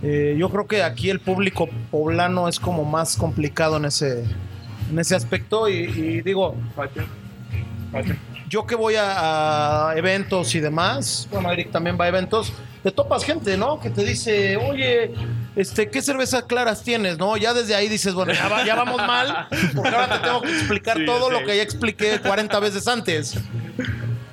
[0.04, 4.24] Eh, yo creo que aquí el público poblano es como más complicado en ese,
[4.92, 6.56] en ese aspecto y, y digo,
[8.50, 12.92] yo que voy a, a eventos y demás, bueno, Eric también va a eventos, te
[12.92, 13.80] topas gente, ¿no?
[13.80, 15.12] Que te dice, oye,
[15.56, 17.18] este, ¿qué cervezas claras tienes?
[17.18, 17.36] ¿No?
[17.36, 20.52] Ya desde ahí dices, bueno, ya, va- ya vamos mal, porque ahora te tengo que
[20.52, 21.34] explicar Sí, todo sí.
[21.34, 23.36] lo que ya expliqué 40 veces antes.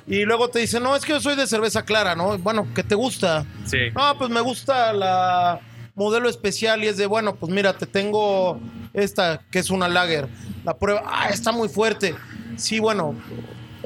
[0.07, 2.37] Y luego te dicen, no, es que yo soy de cerveza clara, ¿no?
[2.37, 3.45] Bueno, ¿qué te gusta?
[3.65, 3.77] Sí.
[3.95, 5.59] No, pues me gusta la
[5.95, 8.59] modelo especial y es de, bueno, pues mira, te tengo
[8.93, 10.27] esta que es una lager.
[10.63, 12.13] La prueba, ah, está muy fuerte.
[12.55, 13.15] Sí, bueno,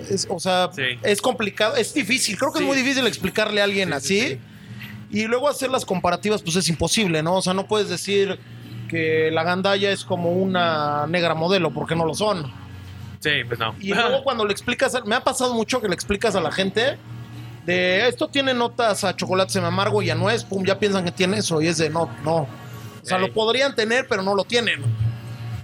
[0.10, 0.84] es- o sea, Sí.
[1.04, 2.38] es complicado, es difícil.
[2.38, 2.64] Creo que Sí.
[2.66, 4.20] es muy difícil explicarle a alguien Sí, así.
[4.22, 4.40] sí, sí.
[5.12, 7.36] Y luego hacer las comparativas, pues es imposible, ¿no?
[7.38, 8.40] O sea, no puedes decir
[8.90, 12.52] que la gandalla es como una negra modelo, porque no lo son.
[13.20, 13.76] Sí, pues no.
[13.80, 16.98] Y luego cuando le explicas, me ha pasado mucho que le explicas a la gente
[17.66, 21.12] de esto tiene notas a chocolate semi amargo y a nuez, pum, ya piensan que
[21.12, 22.48] tiene eso y es de no, no.
[23.02, 24.82] O sea, lo podrían tener, pero no lo tienen.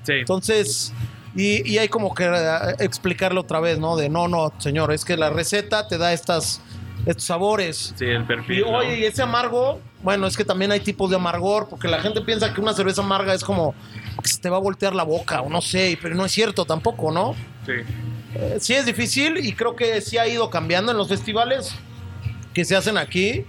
[0.04, 0.13] sí.
[0.13, 0.94] Entonces,
[1.36, 3.98] y, y hay como que eh, explicarle otra vez, ¿no?
[3.98, 6.62] De no, no, señor, es que la receta te da estas,
[7.06, 7.94] estos sabores.
[7.98, 8.62] Sí, el Y perfil.
[8.62, 8.78] ¿no?
[8.78, 12.22] oye, y ese amargo, bueno, es que también hay tipos de amargor, porque la gente
[12.22, 13.76] piensa que una cerveza amarga es como
[14.22, 16.65] que se te va a voltear la boca, o no sé, pero no es cierto
[16.65, 17.36] tampoco, ¿no?
[17.65, 17.74] Sí.
[18.36, 21.74] Eh, sí es difícil y creo que sí ha ido cambiando en los festivales
[22.54, 23.46] que se hacen aquí.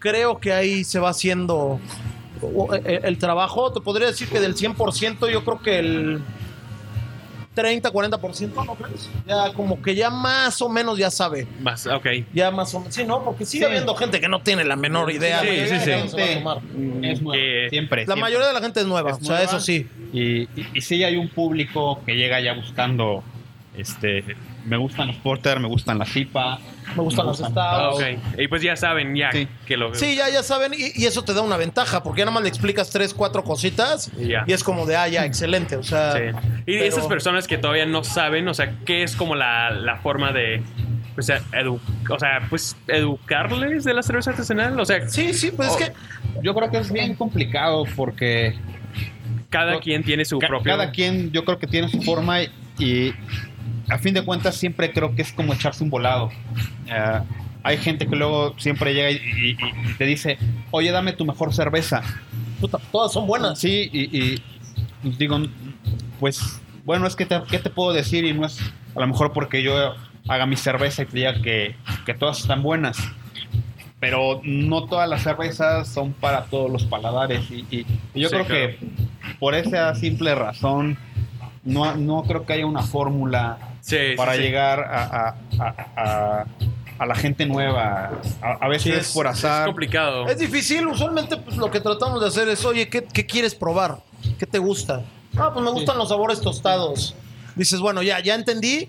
[0.00, 1.80] Creo que ahí se va haciendo
[2.84, 3.72] eh, el, trabajo.
[3.72, 6.22] Te podría decir que del 100% yo creo que el
[7.54, 9.08] 30, 40%, ¿no crees?
[9.26, 11.46] Ya como que ya más o menos ya sabe.
[11.60, 12.06] Más, ok.
[12.32, 12.94] Ya más o menos.
[12.94, 13.22] Sí, ¿no?
[13.24, 13.70] Porque sigue Sí.
[13.70, 15.40] habiendo gente que no tiene la menor idea.
[15.40, 15.84] Sí, sí, sí.
[15.84, 16.58] se va a tomar.
[17.02, 18.02] Es nueva, Que- siempre.
[18.02, 18.20] La siempre.
[18.20, 19.44] mayoría de la gente es nueva, Es o sea, nueva.
[19.44, 19.86] eso sí.
[20.12, 23.22] Y, y, y sí hay un público que llega ya buscando,
[23.76, 24.24] este,
[24.66, 26.58] me gustan los porter, me gustan las IPA.
[26.96, 27.96] Me gustan las Ah, stouts.
[27.96, 28.38] ok.
[28.40, 29.48] Y pues ya saben, ya Sí.
[29.66, 29.94] que lo.
[29.94, 32.42] Sí, ya, ya saben, y, y eso te da una ventaja, porque ya nada más
[32.42, 34.44] le explicas tres, cuatro cositas Y ya.
[34.46, 35.76] y es como de, ah, ya, excelente.
[35.76, 36.18] O sea, Sí.
[36.66, 39.96] Y pero- esas personas que todavía no saben, o sea, ¿qué es como la, la
[39.96, 40.62] forma de.
[41.14, 41.78] Pues, edu-
[42.10, 44.78] o sea, pues educarles de la cerveza artesanal?
[44.80, 45.92] O sea, Sí, sí, pues Oh, es que
[46.42, 48.54] Yo creo que es bien complicado porque
[49.48, 50.64] cada quien tiene su propio.
[50.76, 53.14] cada quien yo creo que tiene su forma y, y
[53.88, 56.30] a fin de cuentas siempre creo que es como echarse un volado.
[56.86, 57.20] Eh,
[57.62, 60.38] hay gente que luego siempre llega y, y- y- y te dice,
[60.70, 62.02] oye, dame tu mejor cerveza.
[62.60, 63.58] puta, todas son buenas.
[63.58, 64.42] Sí, y, y,
[65.02, 65.38] pues digo,
[66.20, 68.24] pues bueno, es que te, ¿qué te puedo decir?
[68.24, 68.58] Y no es
[68.94, 69.94] a lo mejor porque yo
[70.28, 71.74] haga mi cerveza y te diga que,
[72.06, 72.98] que todas están buenas.
[74.00, 77.50] Pero no todas las cervezas son para todos los paladares.
[77.50, 78.78] Y, y- y yo Sí, creo que
[79.38, 80.98] por esa simple razón,
[81.64, 84.40] no, no creo que haya una fórmula Sí, para sí.
[84.40, 86.44] llegar a, a- a- a-
[86.98, 88.12] a la gente nueva.
[88.40, 89.66] A, a veces Sí, es, es- por Es azar.
[89.66, 90.26] complicado.
[90.26, 93.98] Es difícil, usualmente pues, lo que tratamos de hacer es, oye, ¿qué, qué quieres probar?
[94.38, 95.02] ¿Qué te gusta?
[95.36, 97.14] Ah, pues me gustan los sabores tostados.
[97.56, 98.88] Dices, bueno, ya, ya entendí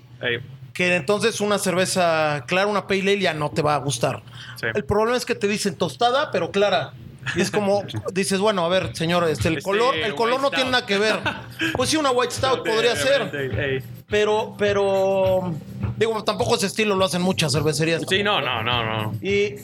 [0.73, 4.21] que entonces una cerveza clara, una pale ale ya no te va a gustar.
[4.59, 4.67] sí.
[4.73, 6.93] El problema es que te dicen tostada, pero clara.
[7.35, 7.83] Y es como,
[8.13, 11.19] dices, bueno, a ver, señor, este, el color, el color no tiene nada que ver.
[11.75, 15.53] Pues sí, una white stout podría ser, pero, pero,
[15.97, 18.03] digo, tampoco ese estilo lo hacen muchas cervecerías.
[18.07, 19.13] Sí, no, no, no, no.
[19.21, 19.55] Y,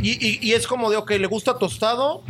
[0.00, 2.22] y, y- es como de, ok, le gusta tostado,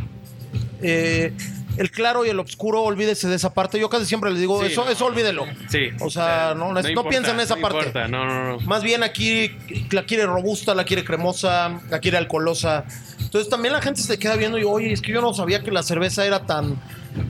[0.81, 1.33] eh,
[1.77, 3.79] el claro y el oscuro, olvídese de esa parte.
[3.79, 4.91] Yo casi siempre le digo, Sí, eso, no.
[4.91, 5.45] eso olvídelo.
[5.69, 5.91] Sí.
[6.01, 7.79] O sea, no, no importa, piensa en esa no parte.
[7.79, 8.61] importa, No, no, no.
[8.67, 9.53] Más bien aquí
[9.93, 12.85] la quiere robusta, la quiere cremosa, la quiere alcoholosa.
[13.29, 15.71] Entonces también la gente se queda viendo y, oye, es que yo no sabía que
[15.71, 16.77] la cerveza era tan,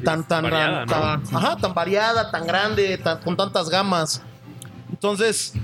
[0.05, 1.29] tan, tan, Variada, tan, ¿no?
[1.29, 4.23] tan- ajá, tan variada, tan grande, tan- con tantas gamas.
[4.91, 5.55] Entonces,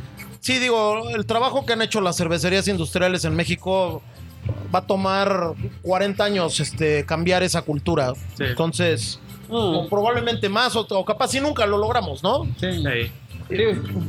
[0.40, 4.02] sí, digo, el trabajo que han hecho las cervecerías industriales en México
[4.74, 8.12] va a tomar 40 años este, cambiar esa cultura.
[8.36, 8.42] Sí.
[8.44, 12.44] Entonces, o probablemente más, o, o capaz si nunca lo logramos, ¿no?
[12.58, 12.82] Sí.
[13.48, 13.56] Sí,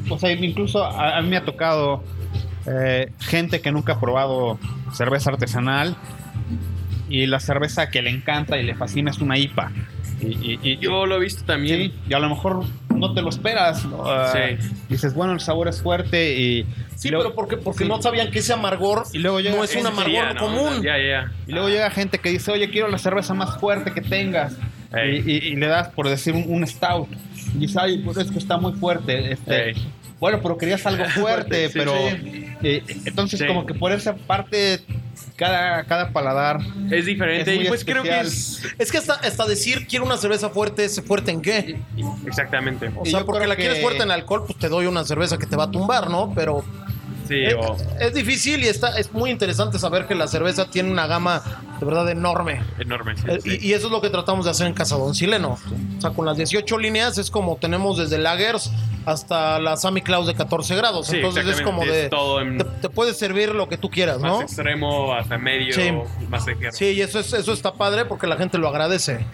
[0.09, 2.01] o sea, incluso a, a mí me ha tocado
[2.67, 4.57] eh, gente que nunca ha probado
[4.93, 5.95] cerveza artesanal
[7.09, 9.71] y la cerveza que le encanta y le fascina es una IPA.
[10.21, 11.77] Y, y- y- Yo lo he visto también.
[11.91, 13.85] sí, y a lo mejor no te lo esperas.
[13.85, 14.03] ¿no?
[14.05, 14.33] Ah.
[14.89, 17.89] Dices, bueno, el sabor es fuerte y, Sí, luego, pero porque, porque sí.
[17.89, 20.81] no sabían que ese amargor Y luego llega- no es un amargor común.
[20.81, 21.31] Ya, ya.
[21.45, 24.55] y luego llega gente que dice, oye, quiero la cerveza más fuerte que tengas.
[25.13, 27.09] Y, le das, por decir, un, un stout.
[27.53, 29.33] Y dice, ay, pues es que está muy fuerte.
[29.33, 29.73] Este.
[30.21, 31.93] Bueno, pero querías algo fuerte, pero...
[32.67, 33.45] eh, entonces, Sí.
[33.47, 34.81] como que por esa parte
[35.35, 36.59] cada, cada paladar
[36.91, 38.25] Es diferente Es muy y pues creo que especial.
[38.27, 38.61] es...
[38.79, 41.79] Es que hasta, hasta decir quiero una cerveza fuerte, ¿es fuerte en qué?
[42.25, 42.91] Exactamente.
[42.95, 45.45] O sea, porque la que- quieres fuerte en alcohol, pues te doy una cerveza que
[45.45, 46.31] te va a tumbar, ¿no?
[46.33, 46.63] Pero
[47.27, 50.91] Sí, es, o es difícil y está, es muy interesante saber que la cerveza tiene
[50.91, 51.41] una gama
[51.79, 52.61] de verdad enorme.
[52.79, 53.15] enorme.
[53.17, 53.57] sí, Eh, sí.
[53.61, 55.57] Y, y eso es lo que tratamos de hacer en Casa Don Sileno.
[55.97, 58.69] O sea, con las 18 líneas es como tenemos desde lagers
[59.05, 61.07] hasta la Sammy Claus de 14 grados.
[61.07, 62.05] Sí, Entonces es como de...
[62.05, 64.41] es todo en- te, te puedes servir lo que tú quieras, Más ¿no?
[64.41, 65.91] extremo hasta medio, Sí.
[66.29, 66.71] más ligero.
[66.71, 69.25] Sí, y eso, es, eso está padre porque la gente lo agradece.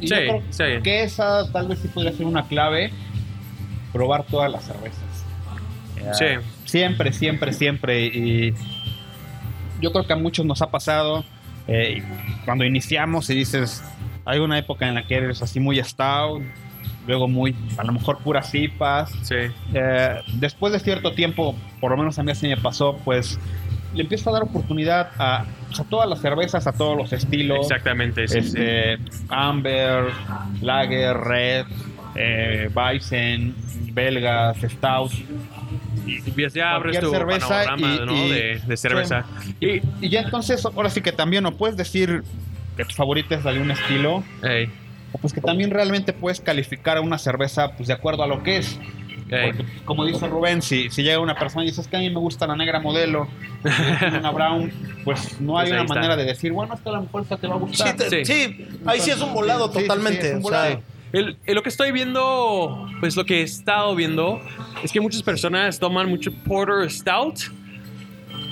[0.00, 0.82] Y Sí, yo creo sí.
[0.82, 2.92] que esa tal vez sí podría ser una clave,
[3.92, 4.98] probar todas las cervezas.
[6.12, 6.24] Sí.
[6.64, 8.06] Siempre, siempre, siempre.
[8.06, 8.54] Y
[9.80, 11.24] yo creo que a muchos nos ha pasado
[11.68, 12.02] eh,
[12.44, 13.82] cuando iniciamos y dices,
[14.24, 16.42] hay una época en la que eres así muy stout,
[17.10, 19.10] luego muy, a lo mejor puras IPAs.
[19.22, 19.34] Sí.
[19.74, 23.38] Eh, después de cierto tiempo, por lo menos a mí así me pasó, pues
[23.94, 27.58] le empiezo a dar oportunidad a, pues, a todas las cervezas, a todos los estilos.
[27.62, 28.46] Exactamente, sí, sí.
[28.56, 30.04] este, Amber,
[30.62, 31.66] Lager, Red,
[32.14, 33.54] eh, Bison,
[33.92, 35.12] Belgas, Stout.
[36.06, 38.26] Y pues ya abres tu cerveza panorama, y- ¿no?
[38.26, 39.24] y- de, de cerveza.
[39.60, 42.22] Y, Y ya entonces, ahora sí que también no puedes decir
[42.76, 44.70] que tu favorita es de algún estilo, ey, o
[45.20, 48.58] pues que también realmente puedes calificar a una cerveza pues de acuerdo a lo que
[48.58, 48.78] es.
[49.30, 52.00] Porque, pues, como dice Rubén, si, si llega una persona y dice, es que a
[52.00, 53.28] mí me gusta la negra modelo,
[53.64, 54.72] y una brown,
[55.04, 55.94] pues no hay Pues ahí una está.
[55.94, 57.96] manera de decir, bueno, es que a lo mejor esta te va a Sí, gustar.
[57.96, 58.24] te- Sí.
[58.24, 60.28] sí, ahí sí es un volado Sí, sí, sí, totalmente.
[60.30, 60.82] es un o sea, volado.
[61.12, 64.40] El- el- lo que estoy viendo, pues lo que he estado viendo,
[64.82, 67.38] es que muchas personas toman mucho Porter Stout.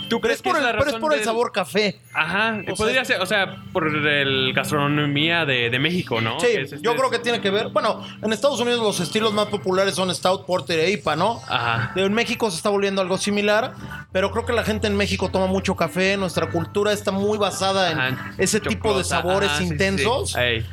[0.08, 2.00] ¿Tú pero crees es por, el, pero es por el sabor café.
[2.14, 6.40] Ajá, O podría sea- ser, o sea, por el gastronomía de, de México, ¿no?
[6.40, 7.68] Sí, es este- yo creo que tiene que ver.
[7.68, 11.40] Bueno, en Estados Unidos los estilos más populares son Stout, Porter e IPA, ¿no?
[11.48, 11.92] Ajá.
[11.96, 13.74] En México se está volviendo algo similar,
[14.12, 16.16] pero creo que la gente en México toma mucho café.
[16.16, 20.32] Nuestra cultura está muy basada en Ajá, ese tipo de sabores ajá, sí, sí, intensos.
[20.32, 20.64] sí.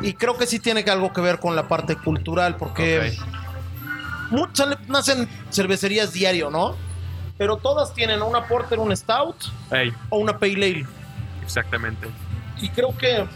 [0.00, 4.30] Y creo que sí tiene que algo que ver con la parte cultural, porque ok.
[4.30, 6.76] mu- sale- nacen cervecerías diario, ¿no?
[7.44, 9.36] Pero todas tienen una Porter, un Stout
[9.70, 10.86] Ey, o una Pale Ale.
[11.42, 12.08] exactamente.
[12.58, 13.26] Y creo que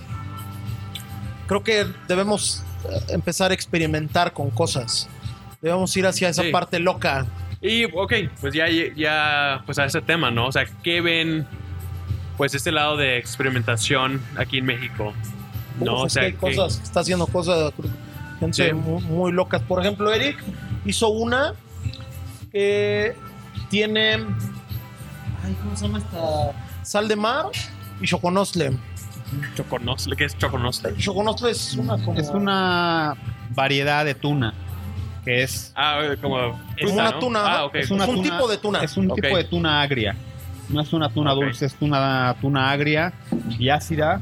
[1.47, 5.11] creo que debemos eh, empezar a experimentar con cosas.
[5.61, 6.51] Debemos ir hacia esa Sí.
[6.51, 7.27] parte loca.
[7.61, 8.65] Y, ok, pues ya,
[8.97, 10.47] ya, pues a ese tema, ¿no?
[10.47, 11.47] O sea, ¿qué ven,
[12.39, 15.13] pues, este lado de experimentación aquí en México?
[15.81, 17.75] No, Uf, o es sea, que hay que- cosas, está haciendo cosas,
[18.41, 18.73] gente Sí.
[18.73, 19.61] muy, muy locas.
[19.61, 20.43] Por ejemplo, Eric
[20.87, 21.53] hizo una
[22.51, 23.15] que
[23.69, 24.15] tiene,
[25.45, 26.19] ay, ¿cómo se llama esta?
[26.83, 27.47] Sal de mar
[28.01, 28.73] y choconostle.
[29.57, 30.97] Choconostle, ¿qué es choconostle?
[30.97, 33.15] Choconostle es una como, Es una
[33.51, 34.55] variedad de tuna,
[35.25, 36.37] que es Ah, como...
[36.37, 37.19] como esta, una ¿no?
[37.19, 37.41] tuna.
[37.45, 37.71] Ah.
[37.75, 38.79] Es, un tuna- tipo de tuna.
[38.83, 40.17] Es un tipo de tuna agria.
[40.71, 43.13] No es una tuna dulce, es una tuna agria
[43.59, 44.21] y ácida.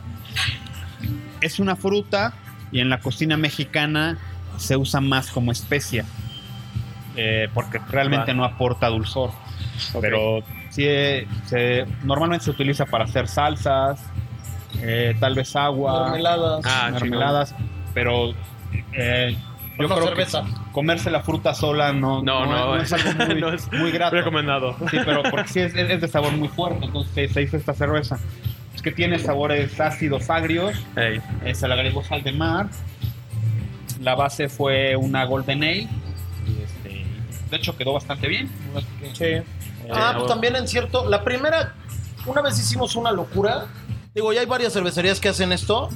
[1.40, 2.33] Es una fruta
[2.72, 4.18] y en la cocina mexicana
[4.57, 6.05] se usa más como especia.
[7.16, 8.37] Eh, porque realmente Va.
[8.37, 9.31] no aporta dulzor.
[9.94, 10.00] Ok.
[10.00, 10.85] Pero sí,
[11.46, 14.00] se, normalmente se utiliza para hacer salsas,
[14.81, 16.64] eh, tal vez agua, mermeladas.
[16.66, 17.55] Ah, mermeladas.
[17.94, 18.31] Pero
[18.92, 19.37] eh,
[19.79, 20.42] yo no creo cerveza.
[20.44, 24.16] que comerse la fruta sola no, No, no, es algo muy, no es muy grato.
[24.16, 24.76] Recomendado.
[24.90, 26.85] Sí, pero porque sí es, es- de sabor muy fuerte.
[26.87, 28.18] Entonces se hizo esta cerveza.
[28.74, 30.74] Es que tiene sabores ácidos, agrios.
[30.96, 32.66] Ey, eh, se le agregó sal de mar.
[34.00, 35.88] La base fue una Golden Ale.
[37.50, 38.50] De hecho quedó bastante bien.
[39.14, 39.24] Sí.
[39.24, 39.44] eh,
[39.92, 41.09] Ah, pues también en cierto.
[41.09, 41.74] La primera,
[42.26, 43.66] una vez hicimos una locura.
[44.14, 45.88] Digo, ya hay varias cervecerías que hacen esto,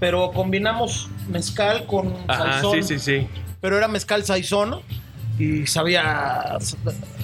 [0.00, 2.82] pero combinamos mezcal con Ajá, saizón.
[2.82, 3.28] sí, sí, sí.
[3.60, 4.80] Pero era mezcal saizón
[5.38, 6.56] y sabía.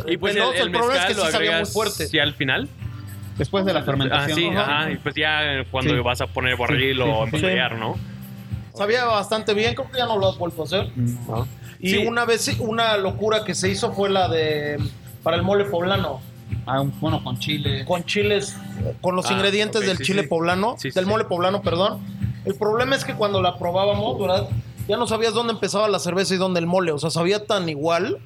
[0.06, 2.08] Y pues el, el problema es que lo sí sabía muy fuerte.
[2.12, 2.68] ya al final.
[3.38, 4.36] Después de la Ah, fermentación.
[4.38, 4.80] sí, Ajá.
[4.80, 4.90] ajá.
[4.90, 6.00] Y pues ya cuando Sí.
[6.00, 7.36] vas a poner barril Sí, sí, o sí, sí.
[7.36, 7.94] embotellar, ¿no?
[8.74, 10.90] Sabía bastante bien, creo que ya no lo has vuelto a hacer.
[10.94, 11.16] Mm.
[11.80, 12.06] Y Sí.
[12.06, 14.78] una vez, una locura que se hizo fue la de.
[15.22, 16.20] para el mole poblano.
[16.66, 17.84] Ah, un- bueno, con chile.
[17.84, 18.56] con chiles,
[19.02, 20.28] con los Ah, ingredientes del sí, chile sí.
[20.28, 21.00] poblano, del sí.
[21.04, 22.00] mole poblano, perdón.
[22.44, 24.48] El problema es que cuando la probábamos, ¿verdad?
[24.88, 26.90] Ya no sabías dónde empezaba la cerveza y dónde el mole.
[26.92, 28.18] O sea, sabía tan igual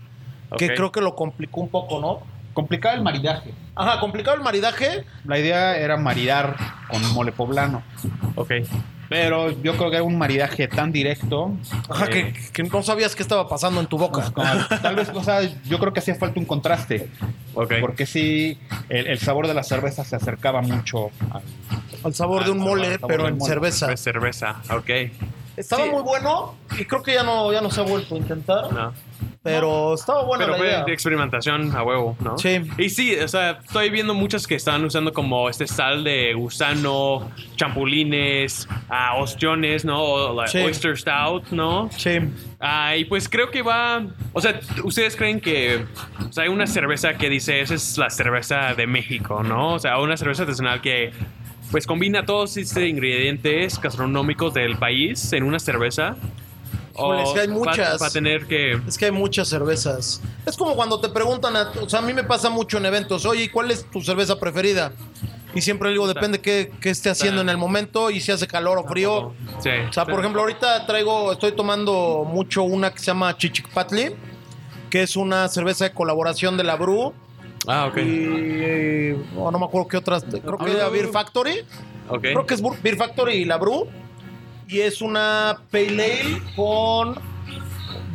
[0.57, 2.21] que creo que lo complicó un poco, ¿no?
[2.55, 3.53] Complicado el maridaje.
[3.75, 5.05] Ajá, complicado el maridaje.
[5.25, 6.57] La idea era maridar
[6.89, 7.83] con mole poblano.
[8.37, 8.53] Ok.
[9.17, 11.53] Pero yo creo que era un maridaje tan directo.
[11.89, 14.23] Ajá, eh, que, que no sabías qué estaba pasando en tu boca.
[14.23, 17.09] pues, como- tal vez, o sea, yo creo que hacía falta un contraste.
[17.81, 21.43] Porque sí, el, el sabor de la cerveza se acercaba mucho al,
[22.03, 23.49] Al sabor de un mole, pero en mole.
[23.49, 23.87] cerveza.
[23.87, 24.91] Pues cerveza, ok.
[25.57, 25.91] Estaba sí.
[25.91, 28.73] muy bueno y creo que ya no, ya no se ha vuelto a intentar.
[28.73, 28.93] No.
[29.45, 30.85] Pero estaba buena Pero la fue idea.
[30.85, 32.39] de experimentación a huevo, ¿no?
[32.39, 32.61] Sí.
[32.79, 37.31] Y sí, o sea, estoy viendo muchas que están usando como este sal de gusano,
[37.57, 40.01] champulines, ah, ostiones, ¿no?
[40.03, 40.59] O la Sí.
[40.59, 41.91] oyster stout, ¿no?
[41.97, 42.21] Sí.
[42.59, 44.07] Ah, y pues creo que va.
[44.33, 45.85] O sea, ¿ustedes creen que
[46.27, 49.75] o sea, hay una cerveza que dice esa es la cerveza de México, ¿no?
[49.75, 51.13] O sea, una cerveza artesanal que
[51.71, 56.17] pues combina todos estos ingredientes gastronómicos del país en una cerveza.
[56.95, 58.01] Híjole, es que hay muchas.
[58.03, 58.73] Va a tener que.
[58.87, 60.21] Es que hay muchas cervezas.
[60.47, 63.25] Es como cuando te preguntan, a- o sea, a mí me pasa mucho en eventos,
[63.27, 64.93] oye, ¿y ¿cuál es tu cerveza preferida?
[65.57, 68.77] Y siempre digo, depende qué, qué esté haciendo en el momento y si hace calor
[68.79, 69.33] o frío.
[69.61, 69.71] Sí.
[69.89, 74.17] O sea, por ejemplo, ahorita traigo, estoy tomando mucho una que se llama Chichicpatli,
[74.91, 77.13] que es una cerveza de colaboración de la Bru.
[77.69, 77.97] Ah, ok.
[77.99, 81.61] Y oh, no me acuerdo qué otras, creo que era Beer Factory.
[82.09, 82.21] Ok.
[82.21, 83.87] Creo que es Beer Factory y la Bru.
[84.69, 87.19] Y es una Pale Ale con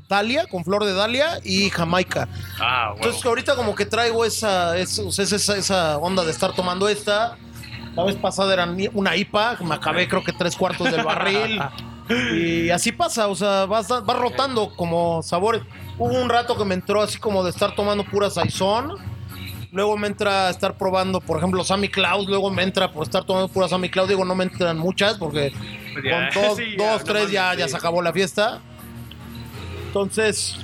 [0.07, 2.27] Dalia, con flor de Dalia y Jamaica.
[2.59, 2.97] Ah, bueno.
[3.03, 6.53] Entonces ahorita como que traigo esa, es- o sea, es esa, esa onda de estar
[6.53, 7.37] tomando esta.
[7.95, 11.59] La vez pasada era una IPA, me acabé creo que tres cuartos del barril.
[12.33, 15.61] y así pasa, o sea, vas, vas rotando como sabores.
[15.97, 18.93] Hubo un rato que me entró así como de estar tomando pura saizón.
[19.71, 22.27] Luego me entra a estar probando, por ejemplo, Sammy Cloud.
[22.27, 24.07] Luego me entra por estar tomando pura Sammy Cloud.
[24.07, 25.53] Digo, no me entran muchas porque
[26.03, 27.59] Ya, con dos, sí, dos tres ya, sí.
[27.59, 28.61] ya se acabó la fiesta.
[29.87, 30.55] Entonces,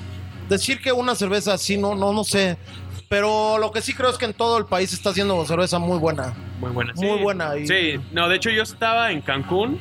[0.50, 2.58] decir que una cerveza así, no, no, no sé.
[3.08, 5.98] Pero lo que sí creo es que en todo el país está haciendo cerveza muy
[6.00, 6.34] buena.
[6.60, 6.94] Muy buena.
[6.96, 9.80] Muy buena y- Sí, no, de hecho yo estaba en Cancún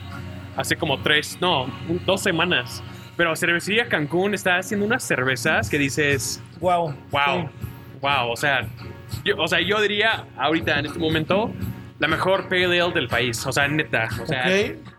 [0.56, 1.66] hace como tres, no,
[2.06, 2.82] dos semanas.
[3.16, 6.94] Pero Cervecería Cancún está haciendo unas cervezas que dices, Wow.
[7.12, 7.48] wow,
[8.00, 8.66] wow, o sea,
[9.24, 11.50] yo, o sea, yo diría ahorita en este momento
[12.04, 14.44] la mejor pale ale del país, o sea, neta, o sea,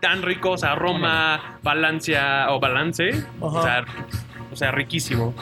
[0.00, 3.84] tan ricos, aroma, balancia o balance, o sea,
[4.50, 5.32] o sea, riquísimo,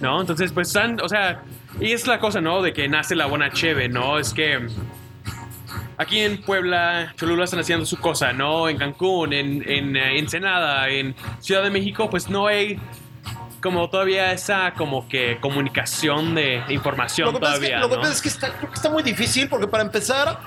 [0.00, 0.18] ¿no?
[0.18, 1.42] Entonces, pues, están, o sea,
[1.78, 2.62] y es la cosa, ¿no?
[2.62, 4.18] De que nace la buena cheve, ¿no?
[4.18, 4.66] Es que
[5.98, 8.70] aquí en Puebla, Cholula están haciendo su cosa, ¿no?
[8.70, 12.80] En Cancún, en, en eh, Ensenada, en Ciudad de México, pues no hay
[13.60, 17.90] como todavía esa como que comunicación de información Lo que pasa es que, todavía, lo
[17.90, 18.00] que ¿no?
[18.00, 20.38] pasa es que está, creo que está muy difícil porque para empezar,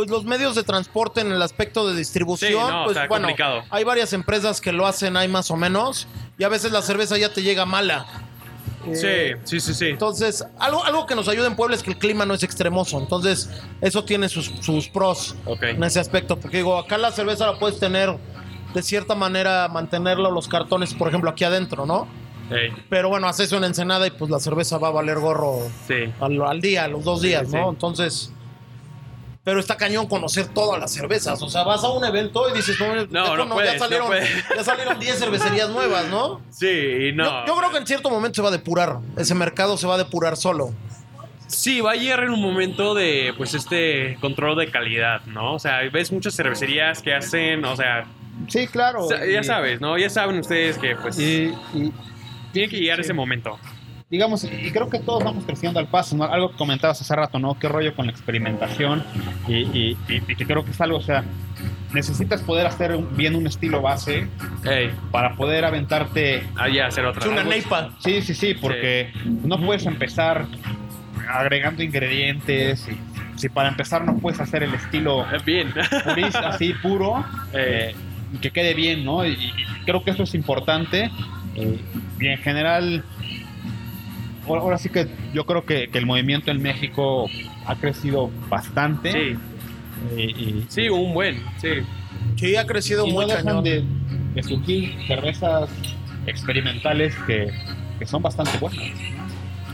[0.00, 3.62] pues los medios de transporte en el aspecto de distribución, Sí, no, pues bueno, complicado.
[3.68, 6.06] hay varias empresas que lo hacen ahí más o menos
[6.38, 8.06] y a veces la cerveza ya te llega mala.
[8.86, 9.86] Eh, Sí, sí, sí, sí.
[9.88, 12.98] Entonces, algo, algo que nos ayuda en Puebla es que el clima no es extremoso.
[12.98, 13.50] Entonces,
[13.82, 16.38] eso tiene sus, sus pros en ese aspecto.
[16.40, 18.16] Porque digo, acá la cerveza la puedes tener
[18.72, 22.08] de cierta manera, mantenerlo los cartones, por ejemplo, aquí adentro, ¿no?
[22.88, 26.10] Pero bueno, haces eso en Ensenada y pues la cerveza va a valer gorro sí.
[26.20, 27.62] al, al día, a los dos días, Sí, ¿no?
[27.64, 27.68] sí.
[27.68, 28.32] Entonces.
[29.50, 31.42] Pero está cañón conocer todas las cervezas.
[31.42, 34.06] O sea, vas a un evento y dices, no, No, no ya, puedes, no salieron,
[34.06, 34.28] puedes.
[34.56, 36.40] ya salieron 10 cervecerías nuevas, ¿no?
[36.50, 37.24] Sí, y no.
[37.24, 38.98] Yo, yo creo que en cierto momento se va a depurar.
[39.16, 40.72] Ese mercado se va a depurar solo.
[41.48, 45.54] Sí, va a llegar en un momento de, pues, este control de calidad, ¿no?
[45.54, 48.04] O sea, ves muchas cervecerías que hacen, o sea,
[48.46, 49.08] Sí, claro.
[49.10, 49.98] ya y- sabes, ¿no?
[49.98, 51.92] Ya saben ustedes que, pues, Y, y,
[52.52, 53.02] tiene que llegar sí.
[53.02, 53.58] ese momento.
[54.10, 56.24] Digamos, y creo que todos vamos creciendo al paso, ¿no?
[56.24, 57.56] Algo que comentabas hace rato, ¿no?
[57.58, 59.04] Qué rollo con la experimentación
[59.46, 61.24] y, y- y- y que creo que es algo, o sea,
[61.92, 64.26] necesitas poder hacer un- bien un estilo base
[64.64, 66.42] Ey, para poder aventarte.
[66.56, 67.24] allá hacer otra.
[67.24, 67.90] Es una neipa.
[68.00, 69.12] Sí, sí, sí, porque
[69.44, 70.46] no puedes empezar
[71.28, 72.88] agregando ingredientes.
[72.88, 72.98] y-
[73.38, 75.72] si para empezar no puedes hacer el estilo Eh, Bien.
[76.04, 77.94] purista, así puro, eh,
[78.42, 79.24] que quede bien, ¿no?
[79.24, 79.52] Y, y
[79.86, 81.10] creo que eso es importante.
[81.56, 81.80] eh,
[82.20, 83.02] y en general,
[84.50, 87.28] ahora, ahora sí que yo creo que, que el movimiento en México
[87.66, 89.12] ha crecido bastante.
[89.12, 89.36] Sí,
[90.16, 91.68] eh, y, sí, un buen, sí.
[92.36, 93.64] Sí, ha crecido y no muy dejan cañón.
[93.64, 93.84] de,
[94.34, 95.68] de surgir cervezas
[96.26, 97.50] experimentales que,
[97.98, 98.84] que son bastante buenas.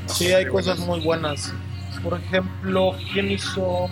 [0.06, 1.52] Sí, hay cosas muy buenas.
[2.02, 3.88] Por ejemplo, ¿quién hizo?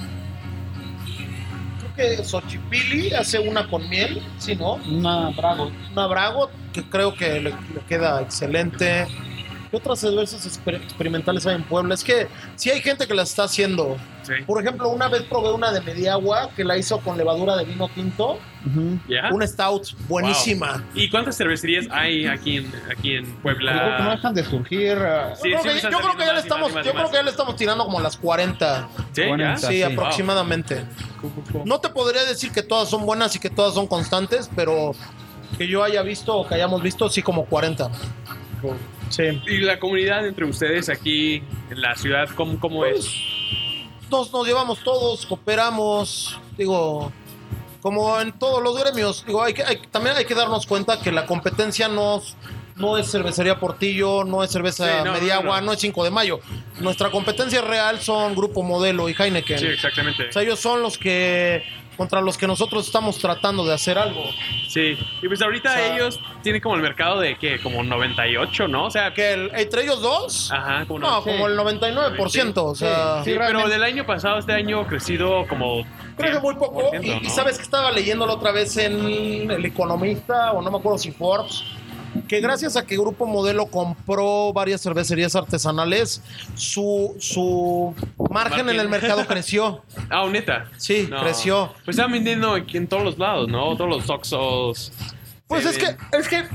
[1.96, 4.74] Creo que Xochipilli hace una con miel, ¿sí, no?
[4.74, 5.70] Una Bravo.
[5.92, 9.06] Una Brago, que creo que le, le queda excelente.
[9.74, 11.94] ¿Qué otras cervezas exper- experimentales hay en Puebla?
[11.94, 13.96] Es que sí hay gente que las está haciendo.
[14.22, 14.34] Sí.
[14.46, 17.88] Por ejemplo, una vez probé una de Mediagua que la hizo con levadura de vino
[17.88, 18.38] tinto.
[19.08, 19.30] ¿Ya?
[19.32, 20.84] Una stout buenísima.
[20.94, 24.10] ¿Y cuántas cervecerías hay aquí en, aquí en Yo creo que no Puebla?
[24.14, 24.96] dejan de surgir.
[24.96, 27.16] ah, Sí, yo creo, que, están yo creo que ya le estamos, yo creo que
[27.16, 28.88] ya le estamos tirando como las 40.
[29.12, 29.26] Sí, ¿ya?
[29.26, 29.82] Cuarenta, Sí, sí.
[29.82, 30.84] aproximadamente.
[31.64, 34.92] No te podría decir que todas son buenas y que todas son constantes, pero
[35.58, 37.90] que yo haya visto o que hayamos visto, sí, como 40.
[39.10, 39.40] Sí.
[39.46, 43.08] ¿Y la comunidad entre ustedes aquí en la ciudad, cómo, cómo es?
[44.10, 47.12] Nos, nos llevamos todos, cooperamos, digo,
[47.80, 49.24] como en todos los gremios.
[49.26, 52.22] Digo, hay que, hay- también hay que darnos cuenta que la competencia no,
[52.76, 55.72] no es cervecería Portillo, no es cerveza Sí, no, Mediagua, no, no, no.
[55.72, 56.40] es 5 de mayo.
[56.80, 59.58] Nuestra competencia real son Grupo Modelo y Heineken.
[59.58, 60.28] Sí, exactamente.
[60.28, 61.62] O sea, ellos son los que
[61.96, 64.22] contra los que nosotros estamos tratando de hacer algo.
[64.68, 64.98] Sí.
[65.22, 68.86] Y pues ahorita O sea- ellos tienen como el mercado de que como 98, ¿no?
[68.86, 71.30] O sea, Que el- entre ellos dos, Ajá, como no, sí.
[71.30, 75.46] como el 99%, o sea, Sí, Sí, pero del año pasado, este año ha crecido
[75.48, 75.82] como.
[76.16, 76.90] creo que muy poco.
[76.90, 80.78] 100%, Y, y sabes que estaba leyéndolo otra vez en El Economista, o no me
[80.78, 81.62] acuerdo si Forbes,
[82.28, 86.22] que gracias a que Grupo Modelo compró varias cervecerías artesanales,
[86.54, 87.94] su, su
[88.30, 89.82] margen en el mercado creció.
[90.10, 90.66] Ah, neta.
[90.76, 91.72] Sí, creció.
[91.84, 93.76] Pues están vendiendo en todos los lados, ¿no?
[93.76, 94.92] Todos los Oxos.
[95.46, 96.48] Pues se es que, es que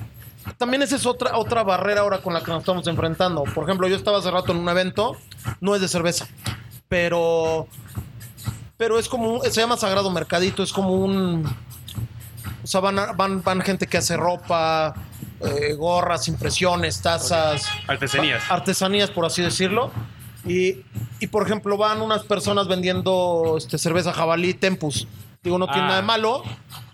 [0.57, 3.43] también esa es otra, otra barrera ahora con la que nos estamos enfrentando.
[3.43, 5.16] Por ejemplo, yo estaba hace rato en un evento,
[5.62, 6.28] no es de cerveza,
[6.88, 7.68] pero,
[8.78, 11.45] pero es como, un- se llama Sagrado Mercadito, es como un...
[12.64, 14.93] O sea, van, van, van gente que hace ropa,
[15.41, 18.43] eh, gorras, impresiones, tazas, Artesanías.
[18.49, 19.91] artesanías, por así decirlo.
[20.45, 20.77] Y,
[21.19, 25.07] y, por ejemplo, van unas personas vendiendo este, cerveza jabalí, Tempus.
[25.43, 25.87] Digo, no tiene Ah.
[25.87, 26.43] nada de malo,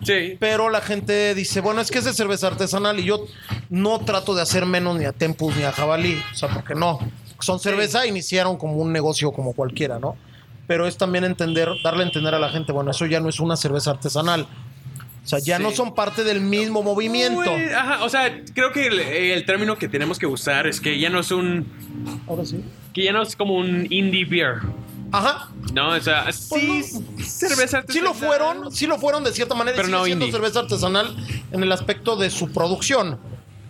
[0.04, 0.38] Sí.
[0.40, 3.26] pero la gente dice, bueno, es que es de cerveza artesanal y yo
[3.70, 7.00] no trato de hacer menos ni a Tempus ni a Jabalí, o sea, porque no.
[7.40, 10.16] Son cerveza, iniciaron como un negocio como cualquiera, ¿no?
[10.68, 13.40] Pero es también entender, darle a entender a la gente, bueno, eso ya no es
[13.40, 14.48] una cerveza artesanal.
[15.26, 15.64] O sea, ya Sí.
[15.64, 17.40] no son parte del mismo movimiento.
[17.52, 21.00] Uy, ajá, o sea, creo que el, el término que tenemos que usar es que
[21.00, 21.66] ya no es un.
[22.28, 22.64] Ahora sí.
[22.94, 24.60] Que ya no es como un indie beer.
[25.12, 25.50] Ajá.
[25.74, 26.82] No, o sea, sí,
[27.24, 28.14] cerveza Sí lo artesanal.
[28.16, 30.40] fueron, sí lo fueron de cierta manera, Pero no siendo indie.
[30.40, 31.16] cerveza artesanal
[31.52, 33.20] en el aspecto de su producción.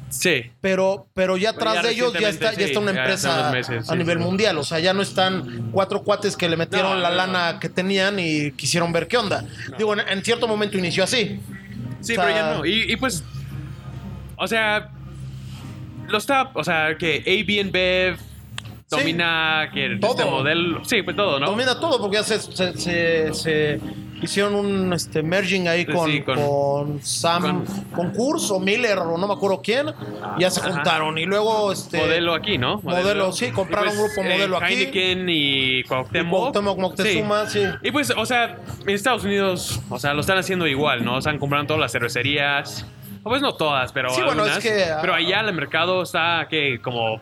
[0.10, 0.52] Sí.
[0.62, 4.20] pero, pero ya atrás de ellos ya está, ya está una empresa meses, a nivel
[4.20, 4.24] sí.
[4.24, 4.58] mundial.
[4.58, 7.70] O sea, ya no están cuatro cuates que le metieron No, la no, lana que
[7.70, 9.44] tenían y quisieron ver qué onda.
[9.78, 11.40] Digo, en, en cierto momento inició así.
[12.02, 12.66] Sí, O sea- pero ya no.
[12.66, 13.24] Y, y pues.
[14.38, 14.90] O sea.
[16.08, 16.52] Lo está.
[16.54, 18.18] O sea, que AB Bev
[18.88, 18.98] Sí.
[18.98, 20.12] domina que Todo.
[20.12, 20.86] este modelo.
[20.86, 21.48] Sí, pues todo, ¿no?
[21.48, 23.80] Domina todo porque ya se, se- se- se
[24.22, 29.28] hicieron un este, merging ahí con, Sí, con- con Sam, con- o Miller o no
[29.28, 29.88] me acuerdo quién.
[30.40, 30.72] Ya se Ajá.
[30.72, 32.80] juntaron y luego este, modelo aquí, ¿no?
[32.84, 34.74] Modelo, sí, compraron Y un grupo modelo aquí.
[34.74, 36.40] Heineken y Cuauhtémoc.
[36.40, 37.64] Cuauhtémoc Moctezuma, sí.
[37.84, 41.18] Y pues, o sea, en Estados Unidos, o sea, lo están haciendo igual, ¿no?
[41.18, 42.86] Están comprando todas las cervecerías.
[43.24, 46.46] O Pues no todas, pero Sí, bueno, es que, ah, Pero allá el mercado está,
[46.48, 47.20] que Como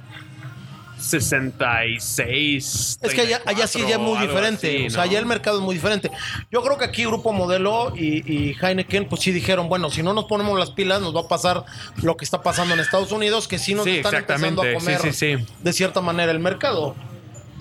[1.04, 3.00] 66.
[3.02, 4.68] Es que allá, allá sí ya es muy 34, algo diferente.
[4.78, 6.12] así, o sea, allá el mercado es muy diferente.
[6.52, 10.14] Yo creo que aquí Grupo Modelo y, y Heineken, pues sí dijeron, bueno, si no
[10.14, 11.66] nos ponemos las pilas, nos va a pasar
[12.02, 15.00] lo que está pasando en Estados Unidos, que sí nos Sí, están empezando a comer
[15.02, 15.46] Sí, sí, sí.
[15.62, 16.96] de cierta manera el mercado.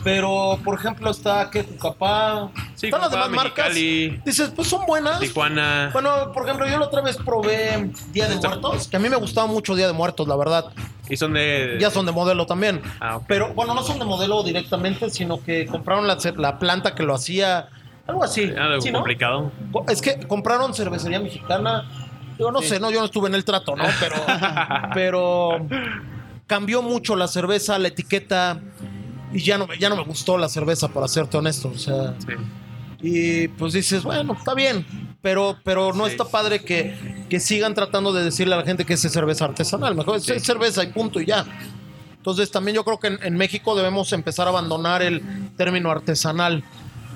[0.05, 2.51] Pero, por ejemplo, está que Jucapá.
[2.75, 3.75] Sí, están las Jucapá, demás marcas.
[3.75, 5.21] Dices, pues son buenas.
[5.21, 5.91] Tijuana.
[5.93, 9.17] Bueno, por ejemplo, yo la otra vez probé Día de Muertos, que a mí me
[9.17, 10.67] gustaba mucho Día de Muertos, la verdad.
[11.09, 11.77] Y son de.
[11.81, 12.81] Ya son de modelo también.
[13.01, 13.21] Ah.
[13.29, 17.15] Pero bueno, no son de modelo directamente, sino que compraron la, la planta que lo
[17.15, 17.69] hacía.
[18.07, 18.53] Algo así.
[18.59, 18.99] Algo ¿sí, no?
[18.99, 19.53] complicado.
[19.71, 21.85] Co- Es que compraron cervecería mexicana.
[22.39, 23.85] Yo no sé, no, yo no estuve en el trato, ¿no?
[24.01, 24.17] Pero,
[24.95, 25.67] pero
[26.47, 28.61] cambió mucho la cerveza, la etiqueta.
[29.33, 31.69] Y ya no, me- ya no me gustó la cerveza, para serte honesto.
[31.75, 32.33] O sea, Sí.
[33.03, 34.87] y pues dices, bueno, está bien.
[35.23, 36.13] Pero, pero no Sí.
[36.13, 39.95] está padre que, que sigan tratando de decirle a la gente que es cerveza artesanal.
[39.95, 40.33] Mejor es Sí.
[40.33, 41.45] es cerveza y punto y ya.
[42.17, 45.23] Entonces también yo creo que en, en México debemos empezar a abandonar el
[45.57, 46.63] término artesanal.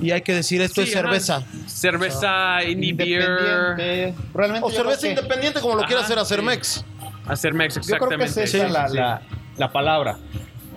[0.00, 1.04] Y hay que decir esto Sí, es ajá.
[1.06, 1.42] cerveza.
[1.66, 4.14] Cerveza, indie beer.
[4.34, 6.44] Realmente O cerveza que- independiente como lo quiera Ajá, hacer hacer sí.
[6.44, 6.84] Mex.
[7.26, 8.42] Hacer Mex, Yo creo que exactamente.
[8.44, 8.96] es esa Sí, la, sí.
[8.96, 9.22] la-
[9.56, 10.18] la palabra.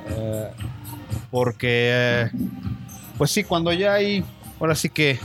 [0.09, 0.51] Eh,
[1.31, 2.31] porque, eh,
[3.17, 4.23] pues sí, cuando ya hay,
[4.59, 5.19] ahora sí que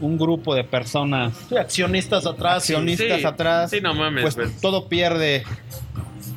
[0.00, 2.58] un grupo de personas Sí, accionistas atrás.
[2.58, 4.60] accionistas Sí, atrás, sí, no mames, pues, pues.
[4.60, 5.42] todo pierde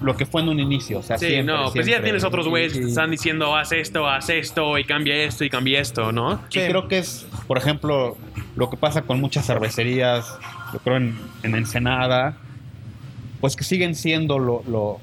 [0.02, 1.00] lo que fue en un inicio.
[1.00, 3.56] O sea, Sí, siempre, no, pues ya tienes otros güeyes que Y- te están diciendo
[3.56, 6.38] haz esto, haz esto y cambia esto y cambia esto, ¿no?
[6.50, 6.60] Sí.
[6.62, 8.18] creo que es, por ejemplo,
[8.56, 10.26] lo que pasa con muchas cervecerías,
[10.74, 12.36] yo creo en, en Ensenada,
[13.42, 15.00] pues que siguen siendo lo, lo,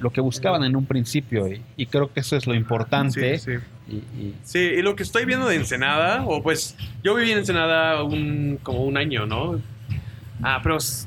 [0.00, 1.48] lo que buscaban en un principio.
[1.48, 3.38] Y, y creo que eso es lo importante.
[3.38, 3.64] Sí, sí.
[3.88, 7.38] Y, y- Sí, y lo que estoy viendo de Ensenada, o pues yo viví en
[7.38, 9.60] Ensenada un, como un año, ¿no?
[10.42, 11.06] Ah, pero es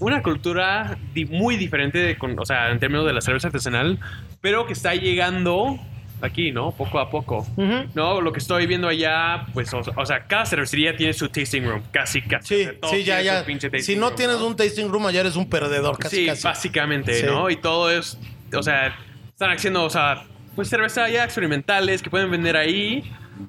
[0.00, 3.98] una cultura di- muy diferente, de, con- o sea, en términos de la cerveza artesanal,
[4.40, 5.78] pero que está llegando
[6.24, 6.72] aquí, ¿no?
[6.72, 7.46] Poco a poco.
[7.94, 11.62] No, lo que estoy viendo allá, pues, o, o sea, cada cervecería tiene su tasting
[11.64, 12.54] room, casi, casi.
[12.56, 13.44] Sí, O sea, todos sí, ya, ya.
[13.80, 16.42] Si no room, tienes un tasting room, allá eres un perdedor, casi, sí, casi.
[16.42, 17.26] básicamente, Sí.
[17.26, 17.50] ¿no?
[17.50, 18.18] Y todo es,
[18.56, 18.96] o sea,
[19.28, 23.02] están haciendo, o sea, pues cerveza ya experimentales que pueden vender ahí.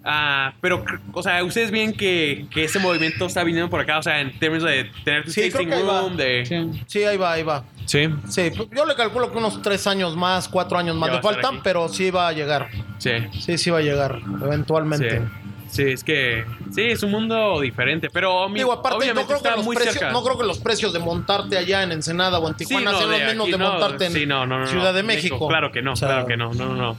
[0.03, 0.83] Ah, pero,
[1.13, 4.37] o sea, ustedes ven que, que ese movimiento está viniendo por acá, o sea, en
[4.39, 6.45] términos de tener tu Sí, creo que room, de...
[6.45, 6.83] sí.
[6.87, 7.63] Sí, ahí va, ahí va.
[7.85, 11.61] Sí, Sí, yo le calculo que unos tres años más, cuatro años más le faltan,
[11.61, 12.69] pero sí va a llegar.
[12.97, 13.11] sí.
[13.39, 15.19] Sí, sí va a llegar, eventualmente.
[15.19, 15.25] Sí.
[15.67, 19.49] Sí, es que sí, es un mundo diferente, pero mi- Digo, aparte, no creo, que
[19.51, 20.11] los muy precios, cerca.
[20.13, 22.97] no creo que los precios de montarte allá en Ensenada o en Sí, Tijuana no,
[22.99, 25.07] sean de los mismos de no, montarte en sí, no, no, no, Ciudad de no,
[25.07, 25.47] México.
[25.49, 26.97] Claro que no, O sea, claro que no, no, no, no.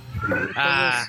[0.57, 1.07] Ah,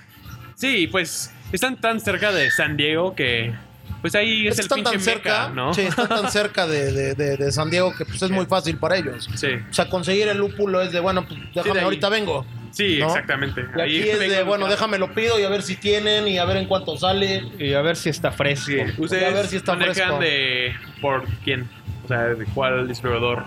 [0.55, 3.53] sí, pues están tan cerca de San Diego que
[4.01, 5.73] pues ahí es, Es que el están tan pinche cerca, meca, ¿no?
[5.73, 8.77] sí, están tan cerca de, de- de- de San Diego que pues es muy fácil
[8.77, 9.27] para ellos.
[9.35, 11.83] Sí, O sea, conseguir el lúpulo es de, bueno, pues déjame, ahí.
[11.85, 12.45] ahorita vengo.
[12.71, 13.07] sí, ¿No?
[13.07, 13.65] exactamente.
[13.77, 16.45] Y aquí es de, bueno, déjame lo pido y a ver si tienen y a
[16.45, 17.43] ver en cuánto sale.
[17.57, 18.65] Y a ver si está fresco.
[18.67, 18.77] Sí.
[18.97, 20.19] Ustedes a ver si está fresco.
[20.19, 21.67] de por quién,
[22.05, 23.45] o sea, de cuál distribuidor,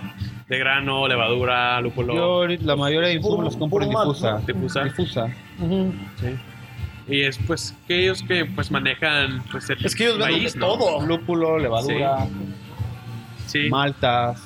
[0.48, 2.14] de grano, levadura, lúpulo.
[2.14, 4.40] Yo ahorita la mayoría de insumos los compro en difusa.
[4.46, 4.84] Difusa.
[4.84, 5.24] Difusa.
[5.61, 5.94] Ujú.
[6.20, 6.26] Sí.
[7.11, 10.67] Y es pues que ellos que pues manejan pues el Es que ellos maíz, ¿no?
[10.67, 11.07] todo.
[11.07, 12.27] Lúpulo, levadura,
[13.47, 13.69] Sí.
[13.69, 14.41] maltas.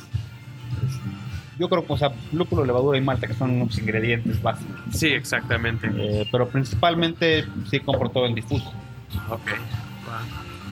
[1.58, 4.74] Yo creo que, o sea, lúpulo, levadura y malta, que son unos ingredientes básicos.
[4.92, 5.88] Sí, exactamente.
[5.96, 8.72] Eh, pero principalmente sí compro todo en difuso.
[9.28, 9.50] Ok.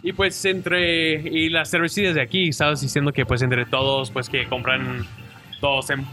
[0.03, 4.28] Y pues entre y las cervecerías de aquí, estabas diciendo que pues entre todos pues
[4.28, 5.07] que compran
[5.61, 6.05] todos en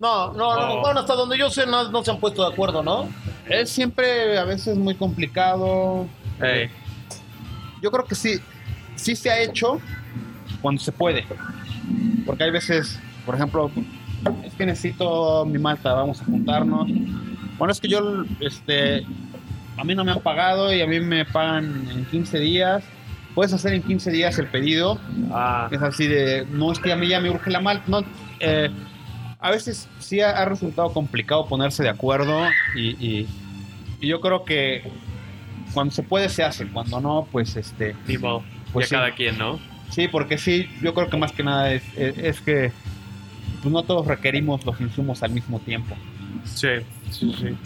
[0.00, 2.82] No, no, no, bueno, hasta donde yo sé no, no se han puesto de acuerdo,
[2.82, 3.08] ¿no?
[3.48, 6.06] Es siempre a veces muy complicado.
[6.40, 6.70] eh,
[7.82, 8.38] Yo creo que sí,
[8.94, 9.80] sí se ha hecho
[10.62, 11.26] cuando se puede.
[12.26, 13.70] Porque hay veces, por ejemplo,
[14.44, 16.86] es que necesito mi malta, vamos a juntarnos.
[17.56, 19.04] Bueno, es que yo, este,
[19.76, 22.84] a mí no me han pagado y a mí me pagan en 15 días.
[23.34, 24.98] Puedes hacer en 15 días el pedido.
[25.32, 27.84] ah, Es así de, no es que a mí ya me urge la malta.
[27.88, 28.00] No,
[28.40, 28.70] eh,
[29.40, 33.26] a veces sí ha, ha resultado complicado ponerse de acuerdo y, y-
[34.00, 34.82] y yo creo que
[35.74, 37.94] cuando se puede se hace, cuando no, pues este.
[38.72, 38.94] Pues ya sí.
[38.96, 39.58] cada quien, ¿no?
[39.90, 42.70] sí, porque sí, yo creo que más que nada es, es, es que
[43.62, 45.96] pues no todos requerimos los insumos al mismo tiempo,
[46.44, 46.68] Sí,
[47.10, 47.56] sí, sí.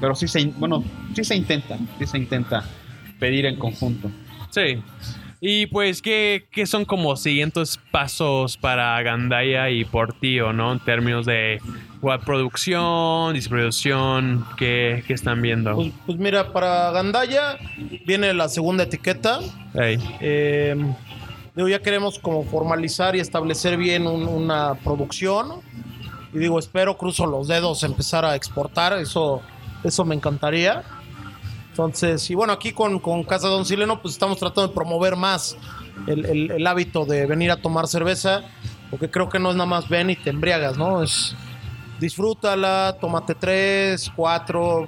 [0.00, 2.64] pero sí se, bueno, sí se intenta, sí se intenta
[3.18, 4.10] pedir en conjunto.
[4.50, 4.82] Sí.
[5.40, 10.72] Y pues, ¿qué, qué son como siguientes pasos para Gandaya y Portillo, no?
[10.72, 11.60] En términos de
[11.96, 15.74] igual, producción, distribución, ¿qué, qué están viendo?
[15.74, 17.58] Pues, pues mira, para Gandaya
[18.06, 19.40] viene la segunda etiqueta.
[19.74, 20.76] Ey, Eh,
[21.54, 25.60] digo, ya queremos como formalizar y establecer bien un- una producción.
[26.32, 28.94] Y digo, espero, cruzo los dedos, empezar a exportar.
[28.98, 29.40] Eso,
[29.84, 30.82] eso me encantaría.
[31.74, 35.56] Entonces, y bueno, aquí con, con Casa Don Sileno, pues estamos tratando de promover más
[36.06, 38.42] el, el- el hábito de venir a tomar cerveza.
[38.90, 41.02] Porque creo que no es nada más ven y te embriagas, ¿no?
[41.02, 41.34] Es
[41.98, 44.86] disfrútala, tómate tres, cuatro,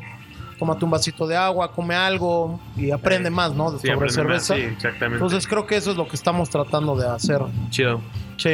[0.61, 3.35] tómate un vasito de agua, come algo y aprende Sí.
[3.35, 3.71] más, ¿no?
[3.71, 4.55] sí, Sobre aprende más, cerveza.
[4.55, 5.15] Sí, exactamente.
[5.25, 7.41] Entonces creo que eso es lo que estamos tratando de hacer.
[7.71, 8.01] Chido.
[8.37, 8.51] Sí.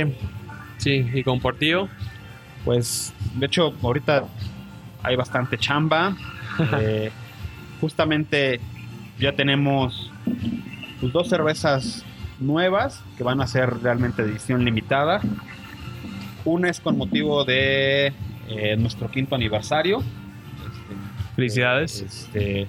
[0.79, 1.87] Sí, y con Portillo.
[2.65, 4.25] Pues, de hecho, ahorita
[5.03, 6.17] hay bastante chamba.
[6.81, 7.11] Eh,
[7.83, 8.61] justamente
[9.19, 10.11] ya tenemos
[11.01, 12.05] pues, dos cervezas
[12.39, 15.21] nuevas que van a ser realmente de edición limitada.
[16.45, 18.13] Una es con motivo de
[18.49, 19.99] eh, nuestro quinto aniversario.
[19.99, 22.01] Este, Felicidades.
[22.03, 22.69] este,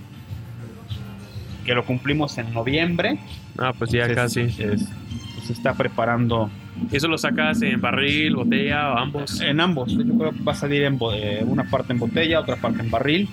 [1.64, 3.20] que lo cumplimos en noviembre.
[3.60, 4.64] Ah, pues ya Entonces, casi.
[4.64, 4.90] es-
[5.36, 6.50] pues, se está preparando
[6.92, 9.40] ¿Eso lo sacas en barril, botella o ambos?
[9.42, 9.92] En ambos.
[9.96, 12.90] Yo creo que va a salir en eh, una parte en botella, otra parte en
[12.90, 13.30] barril.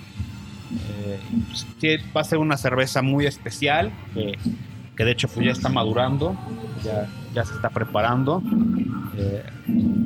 [1.03, 4.37] Eh, va a ser una cerveza muy especial, que,
[4.95, 6.35] que de hecho pues, ya está madurando,
[6.83, 8.41] ya, ya se está preparando.
[9.17, 9.43] Eh,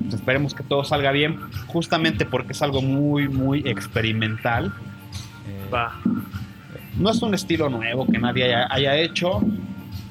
[0.03, 4.73] pues, esperemos que todo salga bien, justamente porque es algo muy, muy experimental.
[5.47, 5.93] Eh, Va.
[6.97, 9.41] no es un estilo nuevo que nadie haya, haya hecho,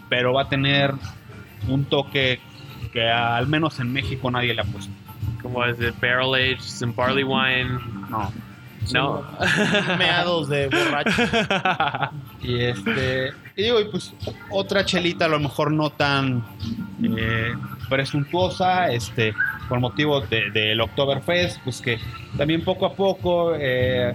[0.08, 0.94] pero va a tener
[1.68, 2.40] un toque
[2.92, 4.92] que al menos en México nadie le ha puesto.
[5.42, 7.78] Como es de barrel aged, some barley wine.
[8.08, 8.32] No.
[8.92, 9.22] No.
[9.98, 11.22] Meados de borracho.
[12.42, 13.30] Y este.
[13.56, 14.12] Y digo, y pues
[14.50, 16.44] otra chelita a lo mejor no tan
[17.02, 17.54] eh,
[17.88, 19.34] presuntuosa, este,
[19.68, 21.98] por motivo de- del Oktoberfest, pues que
[22.36, 24.14] también poco a poco eh,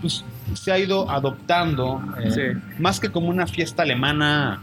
[0.00, 2.60] pues, se ha ido adoptando, eh, Sí.
[2.80, 4.60] más que como una fiesta alemana,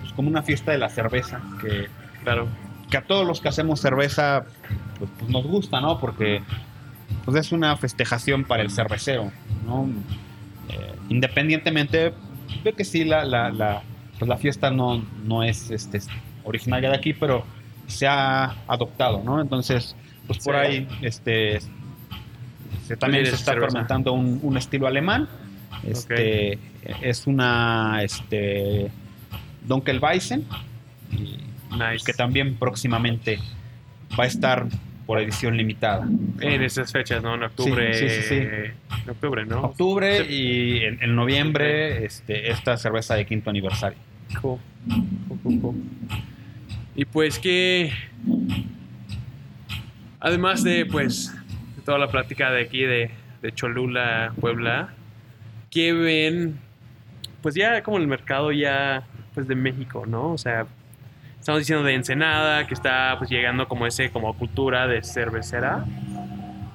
[0.00, 1.88] pues como una fiesta de la cerveza, que,
[2.24, 2.48] Claro.
[2.90, 4.46] que a todos los que hacemos cerveza
[4.98, 6.00] pues, pues nos gusta, ¿no?
[6.00, 6.42] Porque
[7.24, 9.30] pues es una festejación para el cervecero,
[9.66, 9.88] ¿no?
[10.68, 12.12] Eh, independientemente
[12.62, 13.82] de que sí la, la, la,
[14.18, 16.00] pues la fiesta no, no es este,
[16.44, 17.44] originaria de aquí, pero
[17.86, 19.40] se ha adoptado, ¿no?
[19.40, 19.94] Entonces,
[20.26, 20.60] pues por Sí.
[20.60, 21.60] ahí este,
[22.86, 23.72] se, también se está cerveza.
[23.72, 25.28] fermentando un, un estilo alemán.
[25.82, 26.58] Este,
[27.02, 28.90] Es una este,
[29.66, 30.44] Dunkelweizen,
[31.70, 32.04] Nice.
[32.06, 33.38] que también próximamente
[34.18, 34.66] va a estar
[35.06, 36.06] por edición limitada.
[36.40, 37.34] En esas fechas, ¿no?
[37.34, 37.94] En octubre.
[37.94, 38.34] Sí, sí, sí.
[38.36, 39.62] En octubre, ¿no?
[39.62, 43.98] Octubre y en, en noviembre este, esta cerveza de quinto aniversario.
[44.40, 44.58] Cool.
[45.28, 45.74] Cool, cool, cool.
[46.96, 47.92] Y pues que.
[50.20, 51.34] Además de, pues,
[51.76, 53.10] de toda la plática de aquí de,
[53.42, 54.94] de Cholula, Puebla,
[55.70, 56.58] ¿qué ven?
[57.42, 60.32] Pues ya como el mercado ya, pues de México, ¿no?
[60.32, 60.66] O sea,
[61.44, 65.84] estamos diciendo de Ensenada, que está pues llegando como ese, como cultura de cervecera.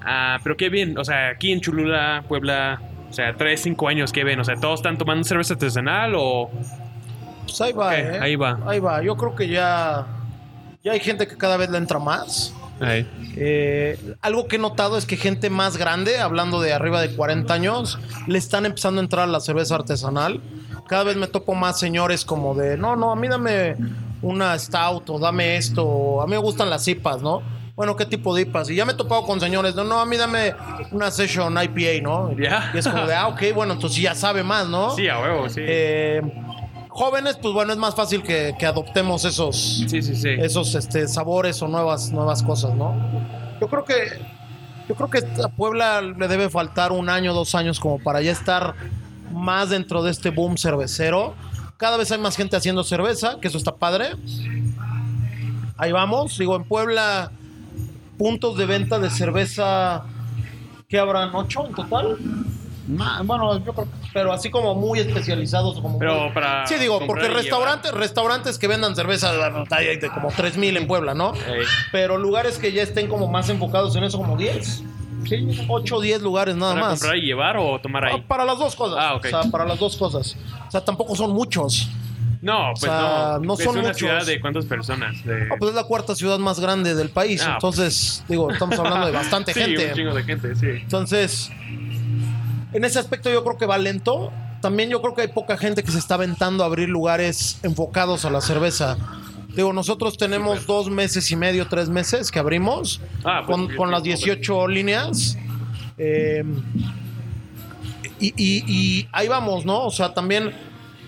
[0.04, 4.12] Ah, pero qué bien, o sea, aquí en Cholula, Puebla, o sea, tres, cinco años,
[4.14, 4.40] ¿qué ven?
[4.40, 6.52] O sea, ¿todos están tomando cerveza artesanal o...?
[7.46, 8.20] Pues ahí va, ¿eh?
[8.22, 8.60] ahí va.
[8.68, 9.02] Ahí va.
[9.02, 10.06] Yo creo que ya,
[10.84, 12.54] ya hay gente que cada vez le entra más.
[13.36, 17.52] Eh, algo que he notado es que gente más grande, hablando de arriba de 40
[17.52, 17.98] años,
[18.28, 20.42] le están empezando a entrar a la cerveza artesanal.
[20.88, 23.76] Cada vez me topo más señores como de, no, no, a mí dame
[24.22, 27.42] una stout o dame esto, o a mí me gustan las IPAs, ¿no?
[27.76, 28.70] Bueno, ¿qué tipo de IPAs?
[28.70, 30.54] Y ya me he topado con señores, no, no, a mí dame
[30.92, 32.38] una session IPA, ¿no?
[32.38, 32.72] Ya.
[32.74, 34.92] Y es como de, ah, ok, bueno, entonces ya sabe más, ¿no?
[34.92, 35.62] Sí, a huevo, sí.
[35.64, 36.22] Eh,
[36.90, 40.30] jóvenes, pues bueno, es más fácil que, que adoptemos esos, sí, sí, sí.
[40.30, 42.96] esos este, sabores o nuevas, nuevas cosas, ¿no?
[43.62, 43.96] Yo creo que
[44.90, 48.32] yo creo que a Puebla le debe faltar un año, dos años como para ya
[48.32, 48.74] estar
[49.32, 51.36] más dentro de este boom cervecero.
[51.80, 54.10] Cada vez hay más gente haciendo cerveza, que eso está padre.
[55.78, 56.38] Ahí vamos.
[56.38, 57.32] Digo, en Puebla,
[58.18, 60.04] puntos de venta de cerveza,
[60.90, 61.34] ¿qué habrán?
[61.34, 62.18] ¿Ocho en total?
[62.90, 65.80] Ma- bueno, yo creo que Pero así como muy especializados.
[65.80, 69.32] Como Pero muy- para Sí, digo, comprar porque y restaurantes, restaurantes que vendan cerveza
[69.70, 71.34] hay de como 3000 en Puebla, ¿no?
[71.34, 71.64] Ey.
[71.94, 74.84] Pero lugares que ya estén como más enfocados en eso, como 10.
[75.28, 77.00] Sí, 8 o 10 lugares nada ¿Para más.
[77.00, 78.16] comprar y llevar o tomar ahí?
[78.20, 78.98] Ah, Para las dos cosas.
[79.00, 79.26] Ah, ok.
[79.26, 80.36] O sea, para las dos cosas.
[80.68, 81.90] O sea, tampoco son muchos.
[82.42, 83.40] No, pues sea, no.
[83.40, 83.98] no es son una muchos.
[83.98, 85.24] ciudad de cuántas personas.
[85.26, 85.50] De...
[85.52, 87.44] Ah, pues es la cuarta ciudad más grande del país.
[87.46, 89.90] Ah, entonces, digo, estamos hablando de bastante sí, gente.
[89.90, 90.68] un chingo de gente, sí.
[90.82, 91.52] Entonces,
[92.74, 94.32] en ese aspecto yo creo que va lento.
[94.62, 98.26] También yo creo que hay poca gente que se está aventando a abrir lugares enfocados
[98.26, 98.98] a la cerveza.
[99.56, 104.04] Digo, nosotros tenemos dos meses y medio, tres meses que abrimos Ah, pues, con, las
[104.04, 104.10] sí.
[104.10, 105.38] 18 líneas.
[105.98, 106.44] Eh,
[108.20, 109.86] y, y- y ahí vamos, ¿no?
[109.86, 110.54] O sea, también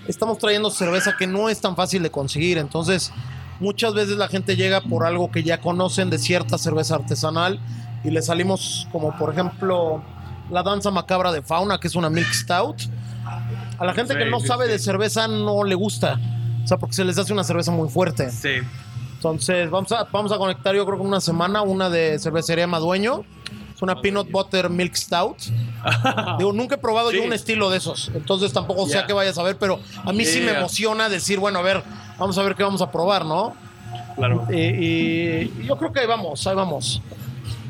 [0.07, 2.57] estamos trayendo cerveza que no es tan fácil de conseguir.
[2.57, 3.11] Entonces,
[3.59, 7.59] muchas veces la gente llega por algo que ya conocen de cierta cerveza artesanal
[8.03, 10.01] y le salimos como, por ejemplo,
[10.49, 12.81] la danza macabra de fauna, que es una milk stout.
[13.77, 16.19] A la gente que no sabe de cerveza no le gusta.
[16.63, 18.29] O sea, porque se les hace una cerveza muy fuerte.
[18.31, 18.49] Sí.
[19.15, 23.23] Entonces, vamos a, vamos a conectar, yo creo que una semana, una de cervecería Madueño.
[23.75, 25.37] Es una peanut butter milk stout.
[26.37, 27.17] Digo, nunca he probado Sí.
[27.17, 28.11] yo un estilo de esos.
[28.13, 29.01] Entonces tampoco sé Ya.
[29.01, 30.59] a qué vayas a ver, pero a mí sí me Yeah.
[30.59, 31.83] emociona decir, bueno, a ver,
[32.19, 33.55] vamos a ver qué vamos a probar, ¿no?
[34.15, 34.45] Claro.
[34.51, 37.01] Y, y- y yo creo que ahí vamos, ahí vamos.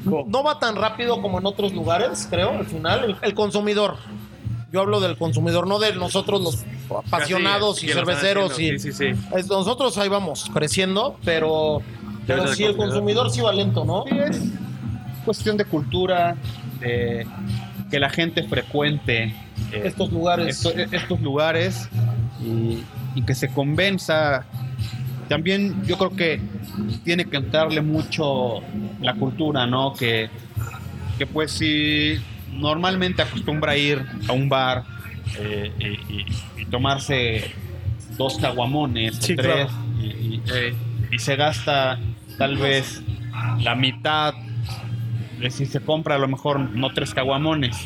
[0.03, 3.03] No va tan rápido como en otros lugares, creo, al final.
[3.05, 3.97] El, el consumidor.
[4.72, 6.65] Yo hablo del consumidor, no de nosotros los
[7.05, 8.59] apasionados Casi, y cerveceros.
[8.59, 8.80] Y.
[8.80, 9.05] Sí, sí, sí.
[9.36, 11.82] es- nosotros ahí vamos creciendo, pero,
[12.26, 14.05] pero sí, el consumidor sí va lento, ¿no?
[14.09, 14.41] Sí, es
[15.26, 16.36] cuestión de cultura,
[16.80, 17.28] de
[17.89, 19.36] que la gente frecuente
[19.74, 20.47] eh, Estos lugares.
[20.65, 21.89] esto- estos lugares
[22.41, 22.80] y,
[23.15, 24.45] y que se convenza.
[25.28, 26.41] También yo creo que
[27.03, 28.59] tiene que entrarle mucho
[29.01, 29.93] la cultura, ¿no?
[29.93, 30.30] Que,
[31.17, 32.17] que pues si
[32.51, 34.83] normalmente acostumbra ir a un bar
[35.39, 36.15] eh, y,
[36.61, 37.51] y- tomarse
[38.17, 39.69] dos caguamones, Sí, tres, claro.
[39.99, 40.41] y, y-
[41.11, 41.99] y se gasta
[42.37, 43.01] tal vez
[43.59, 44.33] la mitad
[45.39, 47.77] de si se compra a lo mejor no tres caguamones,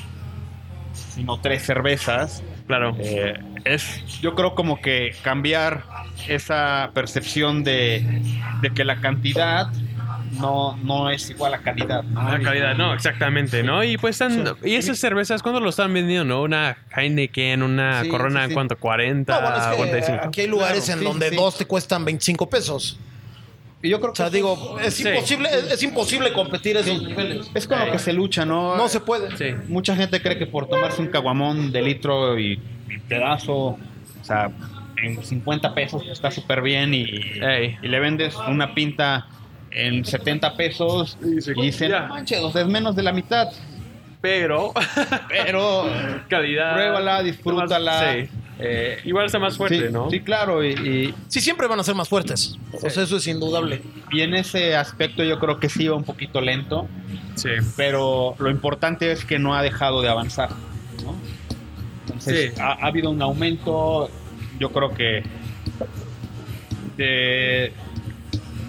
[0.93, 2.43] sino tres cervezas.
[2.67, 2.95] Claro.
[2.99, 5.83] Eh, es, yo creo como que cambiar
[6.27, 8.21] esa percepción de,
[8.61, 9.67] de que la cantidad
[10.39, 12.03] no, no es igual a calidad.
[12.03, 12.29] ¿no?
[12.29, 13.83] La calidad, no, exactamente, ¿no?
[13.83, 16.41] Y pues están, y esas cervezas, ¿cuándo lo están vendiendo, no?
[16.43, 18.53] Una Heineken, una Sí, Corona, sí, sí.
[18.53, 18.77] ¿cuánto?
[18.77, 20.27] 40, No, bueno, es que 45.
[20.27, 21.35] aquí hay lugares Claro, en sí, donde sí.
[21.35, 22.99] dos te cuestan 25 pesos.
[23.81, 25.07] Y yo creo O que sea, eso digo, es Sí.
[25.07, 27.51] imposible, es, es imposible competir esos niveles.
[27.53, 28.75] es con lo que se lucha, ¿no?
[28.77, 29.35] No se puede.
[29.37, 29.55] Sí.
[29.67, 32.53] Mucha gente cree que por tomarse un caguamón de litro y,
[32.89, 33.77] y pedazo, o
[34.23, 34.49] sea,
[35.03, 39.27] en 50 pesos está súper bien y, y le vendes una pinta
[39.75, 42.01] en 70 pesos y, se- dicen, ya.
[42.01, 43.49] "No manches, o sea, es menos de la mitad.
[44.21, 44.73] Pero,
[45.29, 45.85] Pero
[46.29, 46.73] calidad.
[46.73, 48.13] pruébala, disfrútala.
[48.13, 48.29] Sí.
[48.57, 50.09] Eh, Igual está más fuerte, sí, ¿no?
[50.09, 52.57] sí, claro, y, y- Sí, siempre van a ser más fuertes.
[52.81, 53.81] O sea, eso es indudable.
[54.11, 56.87] y en ese aspecto yo creo que sí va un poquito lento,
[57.35, 57.49] Sí.
[57.75, 60.51] pero lo importante es que no ha dejado de avanzar.
[61.03, 61.15] ¿no?
[62.05, 62.61] Entonces, Sí.
[62.61, 64.09] ha, ha habido un aumento,
[64.57, 65.21] yo creo que
[66.97, 67.73] de,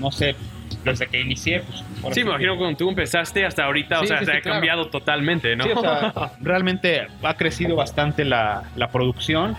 [0.00, 0.34] no sé,
[0.86, 1.62] desde que inicié,
[2.00, 4.32] pues Sí, me imagino que cuando tú empezaste hasta ahorita, o Sí, sea, sí, se
[4.32, 4.54] sí, ha claro.
[4.56, 5.64] cambiado totalmente, ¿no?
[5.64, 9.56] Sí, o sea, realmente ha crecido bastante la, la producción.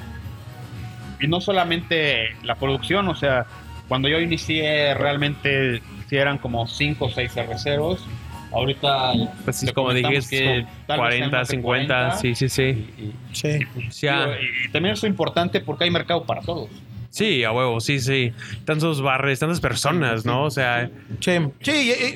[1.20, 3.46] Y no solamente la producción, o sea,
[3.88, 8.06] cuando yo inicié realmente si eran como 5 o 6 cerveceros.
[8.54, 9.12] Ahorita,
[9.44, 12.18] pues sí, como dijiste, que tal vez sean 40, más de 50, 40.
[12.18, 12.64] sí, sí, sí.
[12.98, 13.60] y- y- Sí.
[13.90, 16.70] Sí, ah, digo, y, y también eso es importante porque hay mercado para todos.
[17.18, 18.32] Sí, a huevo, sí, sí.
[18.66, 20.44] Tantos barres, tantas personas, ¿no?
[20.44, 20.90] O sea,
[21.20, 22.16] Sí, sí, y- y-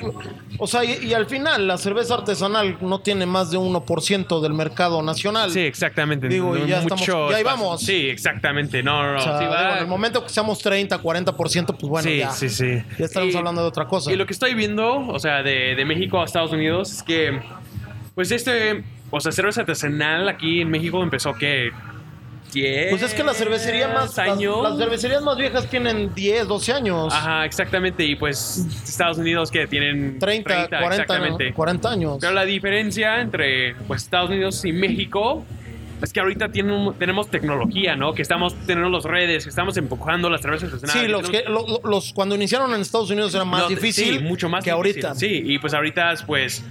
[0.58, 4.54] o sea, y, y al final la cerveza artesanal no tiene más de 1% del
[4.54, 5.52] mercado nacional.
[5.52, 6.28] sí, exactamente.
[6.28, 7.82] Digo, y no- ya mucho estamos- ya ahí vamos.
[7.82, 8.84] Sí, exactamente.
[8.84, 9.20] No, no, no.
[9.20, 12.30] O sea, sí, digo, en el momento que seamos 30, 40%, pues bueno, sí, ya,
[12.32, 12.84] sí, sí.
[12.99, 14.12] ya estamos Y- hablando de otra cosa.
[14.12, 17.39] Y lo que estoy viendo, o sea, de, de México a Estados Unidos, es que,
[18.16, 21.72] pues este, o sea, cerveza artesanal aquí en México empezó que
[22.52, 24.18] 10 Pues es que la cervecería más.
[24.20, 24.64] Años.
[24.64, 27.14] las cervecerías más viejas tienen 10, 12 años.
[27.14, 28.04] Ajá, exactamente.
[28.04, 31.54] Y pues Estados Unidos que tienen 30, 40, exactamente.
[31.54, 32.18] 40 años.
[32.20, 35.43] Pero la diferencia entre pues, Estados Unidos y México
[36.02, 38.14] es que ahorita tienen- tenemos tecnología, ¿no?
[38.14, 40.72] Que estamos teniendo las redes, que estamos empujando las cervezas.
[40.91, 43.70] Sí, los, que, tenemos- lo- lo- los cuando iniciaron en Estados Unidos era más No,
[43.70, 45.16] difícil Sí, mucho más que difícil, ahorita.
[45.20, 46.64] Sí, y pues ahorita pues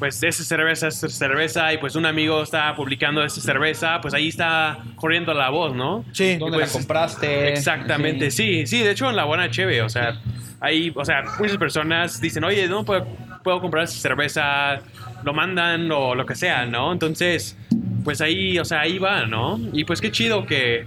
[0.00, 4.28] pues esa cerveza es cerveza y pues un amigo está publicando esa cerveza, pues ahí
[4.28, 6.04] está corriendo la voz, ¿no?
[6.12, 6.36] Sí.
[6.36, 7.48] ¿Dónde pues, la compraste?
[7.50, 8.66] Exactamente, sí.
[8.66, 10.18] sí, de hecho en la buena cheve, o sea,
[10.58, 13.06] ahí, o sea, muchas personas dicen, oye, no puedo,
[13.44, 14.80] puedo comprar esa cerveza,
[15.22, 16.92] lo mandan o lo que sea, ¿no?
[16.92, 17.58] Entonces,
[18.02, 19.60] pues ahí, o sea, ahí va, ¿no?
[19.74, 20.86] Y pues qué chido que,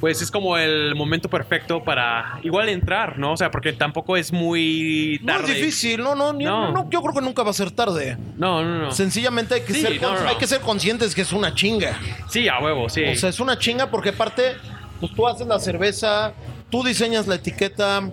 [0.00, 3.32] pues es como el momento perfecto para igual entrar, ¿no?
[3.32, 5.52] O sea, porque tampoco es muy No tarde.
[5.52, 6.72] es difícil, no, no, ni- No.
[6.72, 8.16] no, yo creo que nunca va a ser tarde.
[8.36, 8.90] No, no, no.
[8.92, 10.28] Sencillamente hay que, Sí, ser, no, no.
[10.28, 11.98] hay que ser conscientes que es una chinga.
[12.30, 13.04] Sí, a huevo, sí.
[13.04, 14.56] O sea, es una chinga porque aparte,
[15.00, 16.32] pues tú haces la cerveza,
[16.70, 18.10] tú diseñas la etiqueta,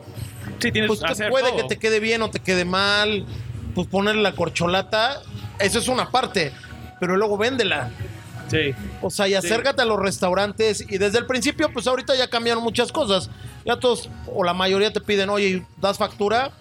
[0.59, 1.57] sí, tienes pues que te hacer puede todo.
[1.57, 3.25] que te quede bien o te quede mal,
[3.73, 5.21] pues ponerle la corcholata,
[5.59, 6.51] eso es una parte,
[6.99, 7.91] pero luego véndela.
[8.49, 8.73] Sí.
[9.01, 12.63] O sea, y acércate a los restaurantes y desde el principio, pues ahorita ya cambiaron
[12.63, 13.29] muchas cosas.
[13.65, 16.51] Ya todos, o la mayoría te piden, oye, ¿das factura?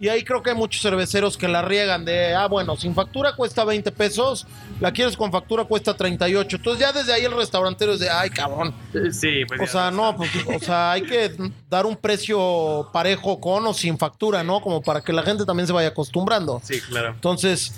[0.00, 3.36] Y ahí creo que hay muchos cerveceros que la riegan de, ah, bueno, sin factura
[3.36, 4.46] cuesta 20 pesos,
[4.80, 6.56] la quieres con factura cuesta 38.
[6.56, 8.74] Entonces ya desde ahí el restaurantero es de, ay, cabrón.
[9.12, 11.30] Sí, pues O sea, no, pues, o sea, hay que
[11.68, 14.62] dar un precio parejo con o sin factura, ¿no?
[14.62, 16.62] Como para que la gente también se vaya acostumbrando.
[16.64, 17.10] Sí, claro.
[17.10, 17.74] Entonces,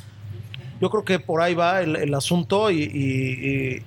[0.82, 3.82] yo creo que por ahí va el, el asunto y, y- y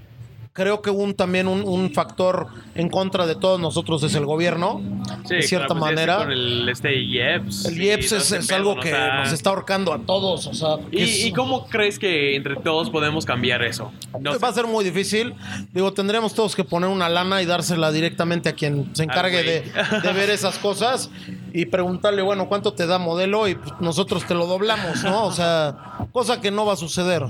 [0.54, 4.82] creo que un también un, un factor en contra de todos nosotros es el gobierno,
[5.28, 6.18] Sí, de cierta claro, pues, manera.
[6.20, 7.66] Con el este IEPS.
[7.66, 10.48] El IEPS es, ese es pedo, algo que O sea, nos está ahorcando a todos,
[10.48, 13.91] o sea, ¿Y, es- y cómo crees que entre todos podemos cambiar eso?
[14.22, 14.39] No sé.
[14.39, 15.34] va a ser muy difícil.
[15.74, 19.62] Digo, tendremos todos que poner una lana y dársela directamente a quien se encargue de,
[20.04, 21.10] de ver esas cosas
[21.52, 23.50] y preguntarle, bueno, ¿cuánto te da modelo?
[23.50, 25.26] Y pues, nosotros te lo doblamos, ¿no?
[25.26, 27.24] O sea, cosa que no va a suceder.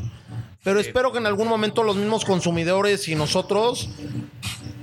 [0.64, 3.90] Pero espero que en algún momento los mismos consumidores y nosotros,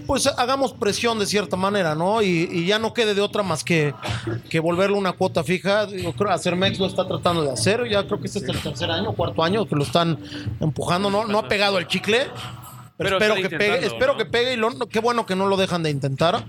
[0.09, 2.21] pues hagamos presión de cierta manera, ¿no?
[2.21, 3.95] Y, y ya no quede de otra más que,
[4.51, 5.87] que volverle una cuota fija.
[5.89, 7.89] Yo creo que Hacermex lo está tratando de hacer.
[7.89, 10.19] Ya creo que este es el tercer año, cuarto año que lo están
[10.61, 11.09] empujando.
[11.11, 12.27] No, no ha pegado el chicle.
[12.99, 14.19] Pero Pero, espero que pegue, espero ¿no?
[14.19, 16.45] que pegue y lo- qué bueno que no lo dejan de intentar,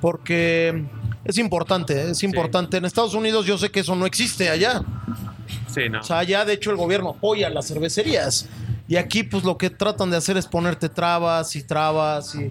[0.00, 0.84] porque
[1.24, 2.76] es importante, es importante.
[2.78, 4.82] En Estados Unidos yo sé que eso no existe allá.
[5.74, 6.00] Sí, no.
[6.00, 8.48] O sea, allá de hecho el gobierno apoya las cervecerías.
[8.86, 12.50] Y aquí pues lo que tratan de hacer es ponerte trabas y trabas y, y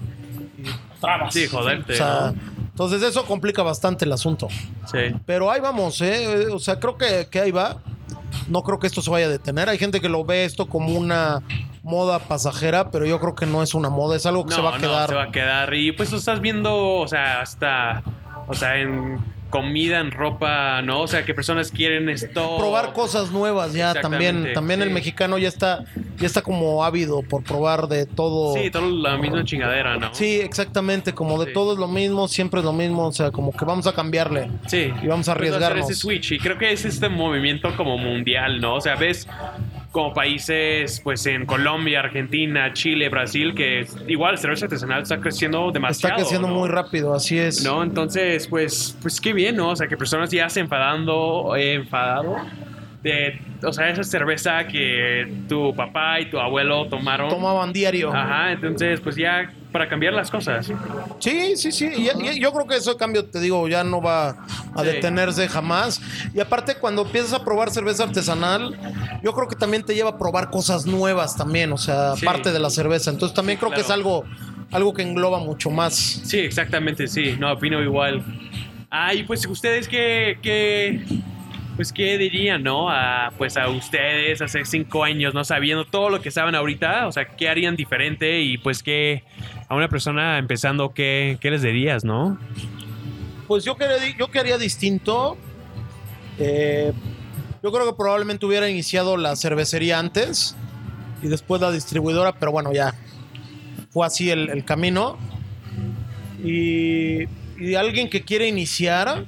[0.99, 1.33] trabas.
[1.33, 4.47] Sí, joderte, O sea, entonces eso complica bastante el asunto.
[4.91, 4.97] sí.
[5.25, 6.47] Pero ahí vamos, ¿eh?
[6.51, 7.77] O sea, creo que, que ahí va.
[8.47, 9.69] No creo que esto se vaya a detener.
[9.69, 11.43] Hay gente que lo ve esto como una
[11.83, 14.61] moda pasajera, pero yo creo que no es una moda, es algo que No, se
[14.63, 15.09] va a no, quedar.
[15.09, 15.73] se va a quedar.
[15.75, 18.01] Y pues lo estás viendo, o sea, hasta,
[18.47, 19.19] o sea, en
[19.53, 21.01] comida, en ropa, ¿no?
[21.01, 22.57] O sea, que personas quieren esto.
[22.57, 25.83] probar cosas nuevas ya también también el mexicano ya está
[26.17, 30.11] ya está como ávido por probar de todo Sí, todo la misma chingadera, ¿no?
[30.15, 31.53] Sí, exactamente como de Sí.
[31.53, 34.49] todo es lo mismo siempre es lo mismo o sea como que vamos a cambiarle
[34.65, 34.91] Sí.
[35.03, 35.89] Y vamos a Pues hacer arriesgarnos.
[35.91, 36.31] ese switch.
[36.31, 38.75] Y creo que es este movimiento como mundial, ¿no?
[38.75, 39.27] O sea, ves
[39.93, 46.15] como países, pues en Colombia, Argentina, Chile, Brasil, que igual cerveza artesanal está creciendo demasiado.
[46.15, 46.55] está creciendo ¿no?
[46.55, 49.69] muy rápido así es No, entonces, pues, pues qué bien, ¿no?
[49.69, 52.37] O sea, que personas ya se enfadando, eh, enfadado
[53.03, 57.29] de, o sea, esa cerveza que tu papá y tu abuelo tomaron.
[57.29, 60.71] tomaban diario Ajá, entonces, pues ya para cambiar las cosas.
[61.19, 61.89] Sí, sí, sí.
[61.97, 64.85] Y, y yo creo que ese cambio, te digo, ya no va a Sí.
[64.85, 65.99] detenerse jamás.
[66.33, 68.79] Y aparte, cuando empiezas a probar cerveza artesanal,
[69.21, 72.25] yo creo que también te lleva a probar cosas nuevas también, o sea, Sí.
[72.25, 73.11] aparte de la cerveza.
[73.11, 74.23] Entonces también creo que es algo,
[74.71, 75.93] algo que engloba mucho más.
[75.95, 77.35] Sí, exactamente, sí.
[77.37, 78.23] No, opino igual.
[78.89, 80.37] Ay, pues ustedes qué,
[81.75, 82.89] pues, ¿qué dirían, no?
[82.89, 85.43] A, pues a ustedes hace cinco años, ¿no?
[85.43, 88.41] Sabiendo todo lo que saben ahorita, o sea, ¿qué harían diferente?
[88.41, 89.23] Y pues, ¿qué
[89.67, 92.37] a una persona empezando, qué, qué les dirías, no?
[93.47, 95.37] Pues yo quería, yo quería distinto.
[96.39, 96.93] Eh,
[97.63, 100.55] yo creo que probablemente hubiera iniciado la cervecería antes
[101.21, 102.93] y después la distribuidora, pero bueno, ya
[103.89, 105.17] fue así el, camino.
[106.43, 107.23] Y,
[107.57, 109.25] y alguien que quiere iniciar,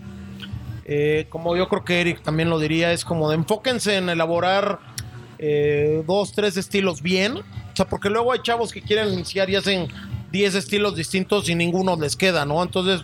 [0.86, 4.80] eh, como yo creo que Eric también lo diría, es como de enfóquense en elaborar
[5.40, 7.38] eh, dos, tres estilos bien.
[7.38, 9.88] O sea, porque luego hay chavos que quieren iniciar y hacen
[10.32, 12.62] 10 estilos distintos y ninguno les queda, ¿no?
[12.64, 13.02] Entonces,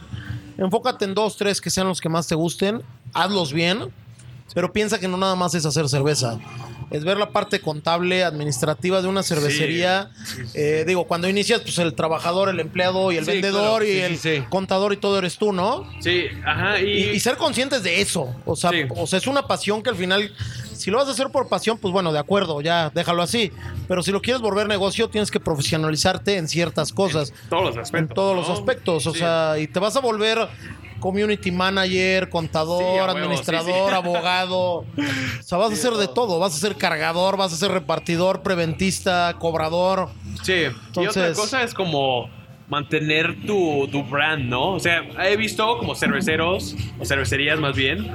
[0.57, 2.81] enfócate en dos, tres que sean los que más te gusten,
[3.13, 3.91] hazlos bien,
[4.53, 6.39] pero piensa que no nada más es hacer cerveza.
[6.89, 10.11] Es ver la parte contable, administrativa de una cervecería.
[10.25, 10.51] Sí, sí, sí.
[10.55, 13.85] Eh, digo, cuando inicias, pues el trabajador, el empleado y el vendedor claro.
[13.85, 15.89] y el contador y todo eres tú, ¿no?
[16.01, 17.09] Sí, ajá, Y, y...
[17.11, 18.35] y ser conscientes de eso.
[18.45, 20.33] O sea, o sea, es una pasión que al final,
[20.81, 23.51] si lo vas a hacer por pasión, pues bueno, de acuerdo, ya déjalo así.
[23.87, 28.09] Pero si lo quieres volver negocio, tienes que profesionalizarte en ciertas cosas, todos los aspectos.
[28.11, 29.07] en todos los aspectos.
[29.07, 29.19] O Sí.
[29.19, 30.47] sea, y te vas a volver
[30.99, 34.59] community manager, contador, Sí, a huevo, administrador, sí, abogado.
[34.59, 34.85] O
[35.43, 36.37] sea, vas a hacer de todo.
[36.39, 40.09] Vas a ser cargador, vas a ser repartidor, preventista, cobrador.
[40.43, 40.65] Sí,
[40.95, 42.29] y otra cosa es como
[42.69, 44.73] mantener tu, tu brand, ¿no?
[44.75, 48.07] O sea, he visto como cerveceros, o cervecerías más bien,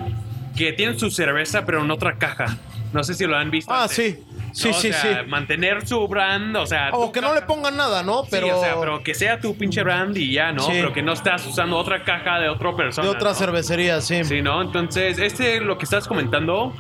[0.57, 2.57] que tienen su cerveza pero en otra caja.
[2.93, 3.73] No sé si lo han visto.
[3.73, 3.97] Ah, antes.
[3.97, 4.25] sí.
[4.53, 4.75] Sí, ¿No?
[4.75, 5.29] sí, o sea, sí.
[5.29, 6.89] Mantener su brand, o sea...
[6.93, 7.41] O que no caja.
[7.41, 8.25] le pongan nada, ¿no?
[8.31, 10.63] Pero, Sí, o sea, pero que sea tu pinche brand y ya, ¿no?
[10.63, 10.73] Sí.
[10.73, 13.07] Pero que no estás usando otra caja de otra persona.
[13.07, 13.35] de otra ¿no?
[13.35, 14.25] cervecería, sí.
[14.25, 14.63] Sí, ¿no?
[14.63, 16.73] Entonces, este, lo que estás comentando,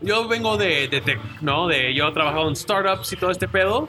[0.00, 1.66] yo vengo de, de tech, ¿no?
[1.68, 3.86] De, yo he trabajado en startups y todo este pedo.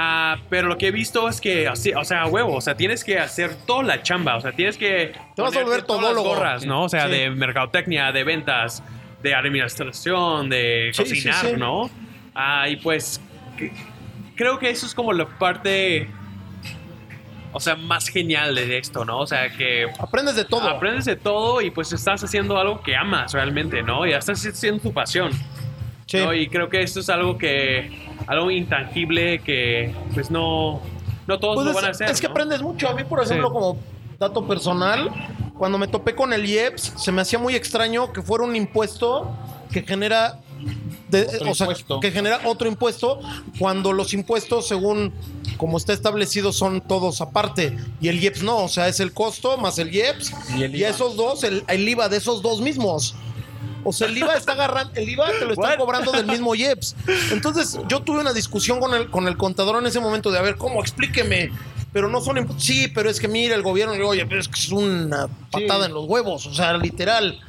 [0.00, 3.02] Ah, pero lo que he visto es que, así, o sea, huevo, o sea, tienes
[3.02, 5.12] que hacer toda la chamba, o sea, tienes que...
[5.34, 6.36] Te vas a volver todas las todólogo.
[6.36, 6.84] gorras, ¿no?
[6.84, 7.10] O sea, Sí.
[7.10, 8.80] de mercadotecnia, de ventas,
[9.24, 11.52] de administración, de Sí, cocinar, sí.
[11.56, 11.90] ¿no?
[12.32, 13.20] Ah, y pues,
[13.56, 13.72] que-
[14.36, 16.08] creo que eso es como la parte,
[17.52, 19.18] o sea, más genial de esto, ¿no?
[19.18, 20.68] O sea, que Aprendes de todo.
[20.68, 24.06] Aprendes de todo y pues estás haciendo algo que amas realmente, ¿no?
[24.06, 25.32] Y estás haciendo tu pasión.
[26.06, 26.18] Sí.
[26.18, 26.32] ¿no?
[26.32, 30.80] Y creo que esto es algo que, algo intangible que pues no,
[31.26, 32.10] no todos Pues lo van a hacer.
[32.10, 32.32] es que ¿no?
[32.32, 32.88] aprendes mucho.
[32.88, 33.52] A mí, por ejemplo, Sí.
[33.52, 33.78] como
[34.18, 35.10] dato personal,
[35.58, 39.30] cuando me topé con el IEPS, se me hacía muy extraño que fuera un impuesto
[39.72, 40.38] que genera.
[41.08, 42.00] de- Otro o sea, impuesto.
[42.00, 43.20] que genera otro impuesto
[43.60, 45.12] cuando los impuestos, según
[45.56, 47.76] como está establecido, son todos aparte.
[48.00, 50.34] Y el IEPS no, o sea, es el costo más el IEPS.
[50.56, 53.14] Y el Y esos dos, el, el IVA de esos dos mismos.
[53.84, 55.78] O sea, el IVA está agarrando, el IVA te lo están What?
[55.78, 56.96] cobrando del mismo IEPS.
[57.32, 60.42] Entonces, yo tuve una discusión con el, con el contador en ese momento de, a
[60.42, 60.80] ver, ¿cómo?
[60.80, 61.50] Explíqueme.
[61.92, 64.40] Pero no son impu- Sí, pero es que mira, el gobierno, le digo, oye, pero
[64.40, 66.46] es que es una patada en los huevos.
[66.46, 67.40] O sea, literal.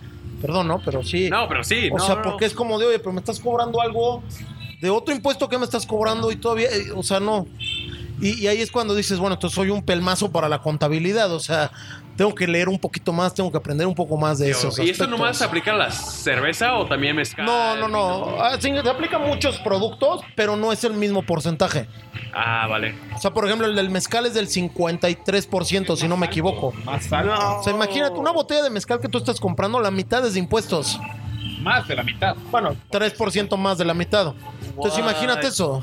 [0.42, 0.82] Perdón, ¿no?
[0.86, 1.30] Pero sí.
[1.30, 1.90] No, pero sí.
[1.92, 4.24] o no, sea, no, porque es como de, oye, pero me estás cobrando algo
[4.80, 7.48] de otro impuesto que me estás cobrando y todavía, eh, o sea, no.
[8.22, 11.32] Y, y ahí es cuando dices, bueno, entonces soy un pelmazo para la contabilidad.
[11.32, 11.72] O sea,
[12.20, 14.90] tengo que leer un poquito más, tengo que aprender un poco más de esos ¿Y
[14.90, 17.46] esto nomás aplica a la cerveza o también mezcal?
[17.46, 18.44] No, no, no.
[18.44, 21.88] Ah, sí, se aplica a muchos productos, pero no es el mismo porcentaje.
[22.34, 22.94] Ah, vale.
[23.16, 26.74] O sea, por ejemplo, el del mezcal es del 53%, si no me equivoco.
[26.84, 27.60] Más alto.
[27.60, 30.40] O sea, imagínate una botella de mezcal que tú estás comprando, la mitad es de
[30.40, 31.00] impuestos.
[31.62, 32.36] Más de la mitad.
[32.52, 34.34] Bueno, 3% más de la mitad.
[34.68, 35.10] Entonces, What?
[35.10, 35.82] imagínate eso.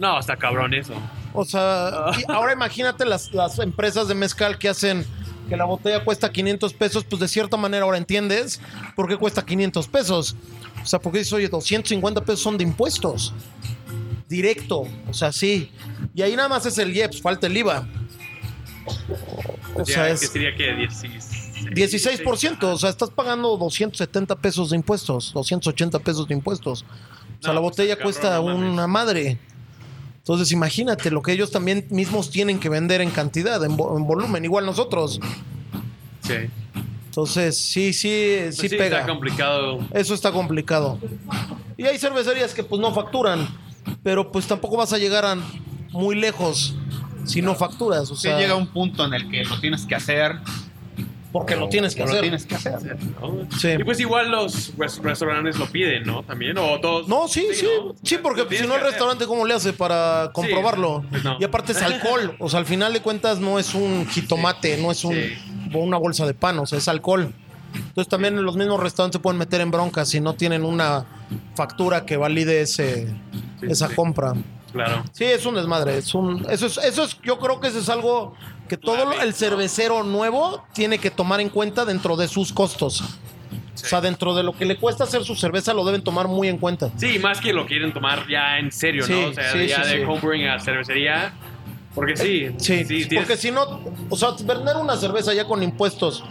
[0.00, 0.94] No, está cabrón eso.
[1.34, 5.04] O sea, y ahora imagínate las, las empresas de mezcal que hacen
[5.48, 8.60] que la botella cuesta 500 pesos, pues de cierta manera ahora entiendes
[8.96, 10.36] por qué cuesta 500 pesos.
[10.82, 13.34] O sea, porque dices, oye, 250 pesos son de impuestos.
[14.26, 15.70] Directo, o sea, sí.
[16.14, 17.86] Y ahí nada más es el IEPS, falta el IVA.
[19.74, 21.40] O sea, que es sería que 16.
[21.74, 26.82] 16%, o sea, estás pagando 270 pesos de impuestos, 280 pesos de impuestos.
[26.82, 29.38] O sea, No, la pues, botella cabrón, cuesta no una madre.
[30.30, 34.06] Entonces, imagínate lo que ellos también mismos tienen que vender en cantidad, en, vo- en
[34.06, 35.18] volumen, igual nosotros.
[36.20, 36.34] Sí.
[37.06, 39.00] Entonces, sí, sí, Pues sí, sí, pega.
[39.00, 39.80] está complicado.
[39.92, 40.98] Eso está complicado.
[41.76, 43.48] Y hay cervecerías que pues no facturan,
[44.04, 45.36] pero pues tampoco vas a llegar a
[45.90, 46.76] muy lejos
[47.24, 48.08] si no facturas.
[48.12, 50.36] O Sí, llega un punto en el que lo tienes que hacer.
[51.32, 52.20] Porque lo tienes que Lo hacer.
[52.22, 52.78] tienes que hacer.
[53.20, 53.46] ¿no?
[53.58, 53.68] Sí.
[53.78, 56.22] Y pues igual los res- restaurantes lo piden, ¿no?
[56.22, 57.06] También, o todos.
[57.08, 57.94] No, sí, sí, ¿no?
[58.02, 61.04] sí, porque Lo si no el restaurante, ¿cómo le hace para comprobarlo?
[61.10, 61.36] pues no.
[61.40, 64.90] Y aparte es alcohol, o sea, al final de cuentas no es un jitomate, no
[64.90, 65.16] es un,
[65.74, 67.32] una bolsa de pan, o sea, es alcohol.
[67.72, 71.06] Entonces también los mismos restaurantes se pueden meter en broncas si no tienen una
[71.54, 73.06] factura que valide ese,
[73.62, 74.32] esa compra.
[74.72, 75.02] Claro.
[75.12, 77.88] Sí, es un desmadre, es un, eso es, eso es, yo creo que eso es
[77.88, 78.34] algo
[78.68, 83.02] que todo el cervecero nuevo tiene que tomar en cuenta dentro de sus costos.
[83.02, 86.48] O sea, dentro de lo que le cuesta hacer su cerveza, lo deben tomar muy
[86.48, 86.90] en cuenta.
[86.96, 89.28] Sí, más que lo quieren tomar ya en serio, Sí, ¿no?
[89.28, 91.32] O sea, sí, ya de homebrewing a cervecería.
[91.94, 96.22] Porque sí, Sí, tienes- porque si no, o sea, vender una cerveza ya con impuestos,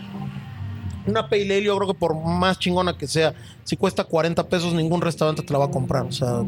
[1.06, 3.34] una pale ale, yo creo que por más chingona que sea,
[3.64, 6.04] si cuesta 40 pesos, ningún restaurante te la va a comprar.
[6.06, 6.44] O sea,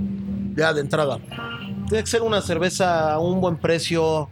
[0.56, 1.18] ya de entrada.
[1.92, 4.30] Tiene que ser una cerveza a un buen precio,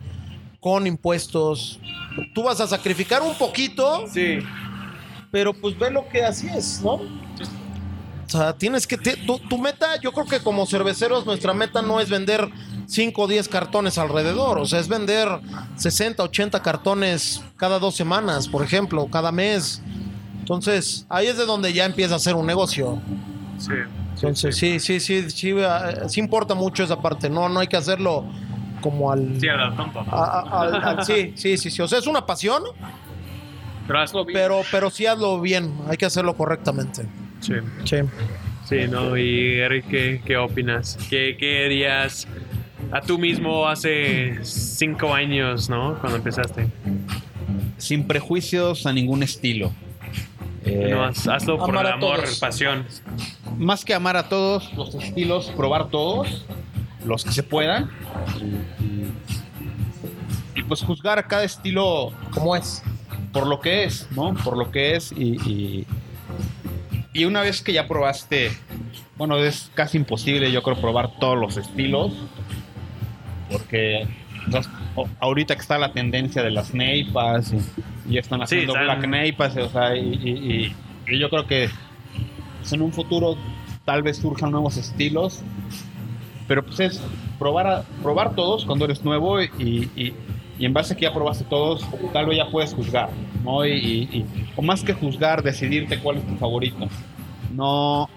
[0.62, 1.78] con impuestos.
[2.34, 4.40] Tú vas a sacrificar un poquito, Sí.
[5.30, 6.94] pero pues ve lo que así es, ¿no?
[6.94, 8.96] O sea, tienes que...
[8.96, 12.48] tu, tu meta, yo creo que como cerveceros, nuestra meta no es vender
[12.86, 14.58] 5 o 10 cartones alrededor.
[14.60, 15.28] O sea, es vender
[15.76, 19.82] 60, 80 cartones cada dos semanas, por ejemplo, cada mes.
[20.40, 23.02] Entonces, ahí es de donde ya empieza a ser un negocio.
[23.58, 23.74] Sí.
[24.22, 25.54] Entonces, sí, sí, sí, sí,
[26.10, 27.30] sí importa mucho esa parte.
[27.30, 28.26] No, no hay que hacerlo
[28.82, 29.40] como al...
[29.40, 30.02] Sí, a la tonta.
[30.10, 31.82] a- a- al- al- sí, sí, sí, sí.
[31.82, 32.64] O sea, es una pasión,
[33.88, 34.38] Pero hazlo bien.
[34.40, 35.74] pero, pero sí hazlo bien.
[35.88, 37.04] Hay que hacerlo correctamente.
[37.40, 37.54] Sí.
[37.86, 37.98] Sí.
[38.66, 39.18] Sí, ¿no?
[39.18, 40.98] Y Eric, ¿qué, qué opinas?
[41.10, 42.28] ¿Qué, ¿Qué harías
[42.92, 45.98] a tú mismo hace cinco años, ¿no?
[46.00, 46.68] Cuando empezaste.
[47.78, 49.72] Sin prejuicios a ningún estilo.
[50.72, 52.86] Eh, No, haz- hazlo por el amor, pasión.
[53.58, 56.46] más que amar a todos los estilos, probar todos,
[57.06, 57.90] los que se puedan.
[60.56, 62.84] Y, pues juzgar a cada estilo ¿Cómo es?
[63.32, 64.34] por lo que es, ¿no?
[64.36, 65.88] Por lo que es y, y,
[67.14, 68.52] y una vez que ya probaste,
[69.18, 72.12] bueno, es casi imposible yo creo probar todos los estilos,
[73.52, 74.08] porque
[75.20, 77.58] ahorita que está la tendencia de las neipas y,
[78.10, 80.30] y están Sí, haciendo están- black neipas, o sea, y, y-
[81.08, 81.70] y- y yo creo que
[82.60, 83.38] pues, en un futuro
[83.86, 85.42] tal vez surjan nuevos estilos,
[86.48, 87.02] pero pues es
[87.38, 90.14] probar, a- probar todos cuando eres nuevo y,
[90.60, 93.10] en base a que ya probaste todos, tal vez ya puedes juzgar,
[93.46, 93.66] ¿no?
[93.66, 94.26] Y,
[94.58, 96.88] o más que juzgar, decidirte cuál es tu favorito.
[97.56, 98.10] No,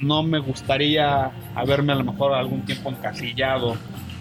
[0.00, 3.76] no me gustaría haberme a lo mejor algún tiempo encasillado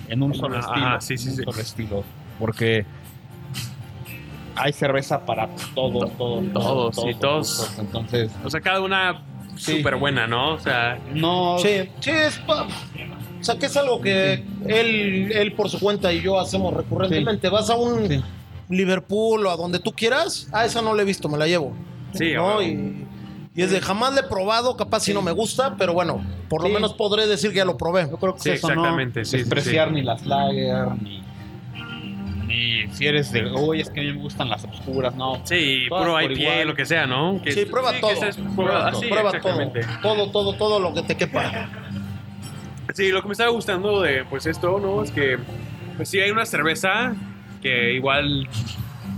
[0.08, 1.02] en un solo Ajá, estilo.
[1.02, 1.44] sí, sí, en un sí.
[1.44, 2.04] solo estilo,
[2.40, 2.86] porque
[4.56, 7.72] hay cerveza para todos, todos, Todos, sí, todos.
[7.80, 9.22] Entonces, O sea, cada una
[9.58, 9.78] Sí.
[9.78, 10.54] súper buena, ¿no?
[10.56, 11.58] O sea, no.
[11.60, 16.22] Sí, sí, es O sea, que es algo que él, él por su cuenta y
[16.22, 17.48] yo hacemos recurrentemente.
[17.50, 18.22] Vas a un Sí.
[18.70, 21.74] Liverpool o a donde tú quieras, ah, esa no la he visto, me la llevo.
[22.14, 22.62] Sí, a ¿no?
[22.64, 23.06] Y,
[23.56, 26.64] y es de jamás le he probado, capaz si no me gusta, pero bueno, por
[26.64, 28.08] lo menos podré decir que ya lo probé.
[28.10, 29.26] Yo creo que Sí, es eso, exactamente, ¿no?
[29.26, 29.94] sí, sí, Despreciar sí.
[29.96, 31.24] ni las lager, ni,
[32.56, 35.42] ni si eres de, uy, es que a mí me gustan las obscuras, no.
[35.44, 36.68] sí, Todas puro IPA, igual.
[36.68, 37.42] lo que sea, ¿no?
[37.42, 38.12] Que- Sí, prueba que todo.
[38.12, 39.02] es- prueba, Prueba ah, todo.
[39.02, 41.70] sí, Prueba todo, todo, todo, todo lo que te quepa.
[42.94, 45.04] Sí, lo que me estaba gustando de pues esto, ¿no?
[45.04, 45.38] Es que
[45.98, 47.14] pues si hay una cerveza
[47.62, 48.48] que igual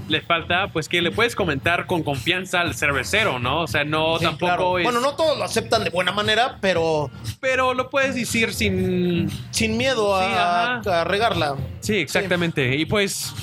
[0.07, 3.61] le falta, pues que le puedes comentar con confianza al cervecero, ¿no?
[3.61, 4.77] O sea, no Sí, tampoco claro.
[4.79, 4.83] es...
[4.83, 9.29] Bueno, no todos lo aceptan de buena manera, pero Pero lo puedes decir sin...
[9.51, 11.55] sin miedo a regarla.
[11.81, 12.75] Sí, exactamente.
[12.75, 13.33] Y pues...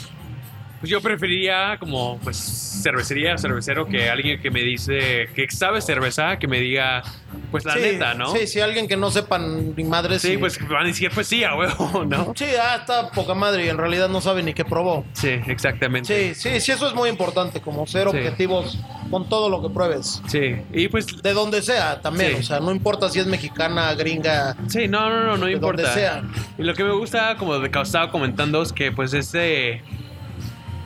[0.81, 5.81] Pues yo preferiría como pues cervecería o cervecero que alguien que me dice que sabe
[5.81, 7.03] cerveza, que me diga
[7.51, 8.31] pues la sí, neta, ¿no?
[8.35, 10.19] Sí, sí, alguien que no sepan ni madre.
[10.19, 12.33] Sí, pues van a decir pues sí, a huevo, ¿no?
[12.37, 15.05] Sí, ah, está poca madre y en realidad no sabe ni qué probó.
[15.15, 16.35] Sí, exactamente.
[16.35, 18.09] Sí, sí, sí, eso es muy importante, como ser Sí.
[18.17, 18.79] objetivos
[19.11, 20.21] con todo lo que pruebes.
[20.27, 20.57] Sí.
[20.73, 24.87] Y pues De donde sea también, o sea, no importa si es mexicana, gringa, Sí,
[24.89, 25.83] no, no, no, no de importa.
[25.83, 26.23] donde sea.
[26.59, 29.83] Y lo que me gusta, como de que estaba comentando, es que pues este...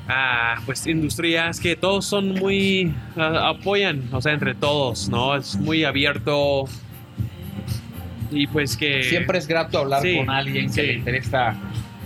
[0.09, 2.95] Ah, pues industrias que todos son muy...
[3.17, 5.37] apoyan, o sea, entre todos, ¿no?
[5.37, 6.65] Es muy abierto.
[8.31, 9.03] Y pues que...
[9.05, 10.81] Siempre es grato hablar Sí, con alguien sí.
[10.81, 11.55] que le interesa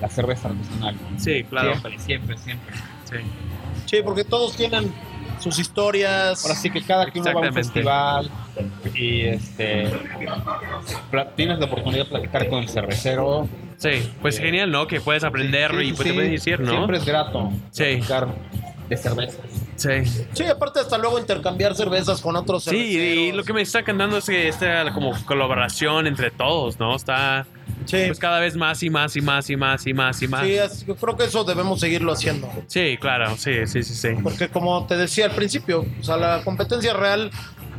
[0.00, 0.96] la cerveza artesanal.
[1.16, 1.74] Sí, claro.
[1.74, 2.74] Siempre, siempre, siempre.
[3.04, 3.16] Sí.
[3.86, 4.92] Sí, porque todos tienen
[5.42, 6.42] sus historias.
[6.44, 8.30] Ahora sí que cada que uno va a un festival
[8.94, 9.90] y este
[11.36, 13.48] tienes la oportunidad de platicar con el cervecero.
[13.76, 14.42] Sí, pues Sí.
[14.42, 14.86] genial, ¿no?
[14.86, 16.08] Que puedes aprender Sí, sí, y pues sí.
[16.08, 16.70] te puedes decir, ¿no?
[16.70, 17.84] Siempre es grato Sí.
[17.84, 18.28] platicar
[18.88, 19.40] de cervezas.
[19.76, 19.90] Sí.
[20.32, 24.18] Sí, aparte hasta luego intercambiar cervezas con otros Sí, y lo que me está encantando
[24.18, 26.94] es que esta como colaboración entre todos, ¿no?
[26.94, 27.46] Está
[27.86, 30.44] Sí, pues cada vez más y más y más y más y más y más.
[30.46, 32.50] sí, es- yo creo que eso debemos seguirlo haciendo.
[32.66, 34.08] Sí, claro, sí, sí, sí, sí.
[34.22, 37.30] Porque como te decía al principio, o sea, la competencia real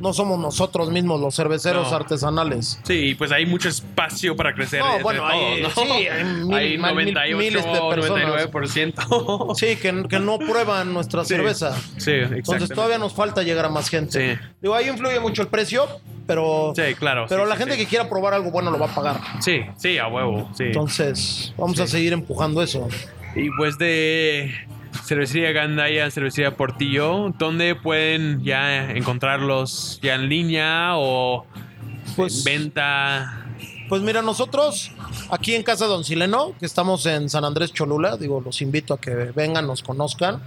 [0.01, 1.95] no somos nosotros mismos los cerveceros No.
[1.97, 2.79] artesanales.
[2.83, 4.79] Sí, pues hay mucho espacio para crecer.
[4.81, 5.83] No, entre bueno, hay- todos, ¿no?
[5.95, 8.27] sí, hay mil- hay mil- 98, miles de personas.
[8.27, 9.55] 99%.
[9.55, 11.29] Sí, que, que no prueban nuestra Sí.
[11.35, 11.75] cerveza.
[11.97, 14.35] Sí, Entonces todavía nos falta llegar a más gente.
[14.35, 14.41] Sí.
[14.61, 15.85] Digo, ahí influye mucho el precio,
[16.27, 17.25] pero, Sí, claro.
[17.29, 17.81] pero sí, la sí, gente sí.
[17.83, 19.19] que quiera probar algo bueno lo va a pagar.
[19.41, 20.65] Sí, sí, a huevo, sí.
[20.65, 22.87] Entonces, vamos a seguir empujando eso.
[23.35, 24.53] Y pues de
[25.05, 27.33] Cervecería Gandaya, Cervecería Portillo.
[27.37, 29.99] ¿Dónde pueden ya encontrarlos?
[30.01, 31.45] ¿Ya en línea o
[32.15, 33.39] Pues- en venta?
[33.89, 34.91] Pues mira, nosotros
[35.29, 38.99] aquí en Casa Don Sileno, que estamos en San Andrés Cholula, digo, los invito a
[39.01, 40.41] que vengan, nos conozcan.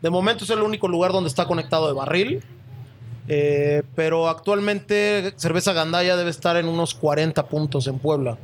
[0.00, 2.42] De momento es el único lugar donde está conectado de barril.
[3.28, 8.38] Eh, pero actualmente cerveza Gandaya debe estar en unos 40 puntos en Puebla.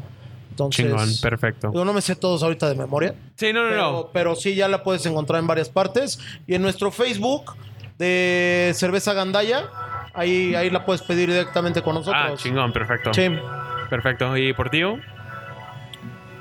[0.53, 1.73] Entonces, Chingón, perfecto.
[1.75, 3.15] yo no me sé todos ahorita de memoria.
[3.37, 4.11] Sí, no, no, pero, no.
[4.13, 6.21] pero sí, ya la puedes encontrar en varias partes.
[6.47, 7.55] Y en nuestro Facebook
[7.99, 9.65] de Cerveza Gandaya,
[10.13, 12.23] ahí, ahí la puedes pedir directamente con nosotros.
[12.23, 13.15] Ah, chingón, perfecto.
[13.15, 13.29] Sí.
[13.89, 14.37] Perfecto.
[14.37, 14.97] ¿Y Portillo?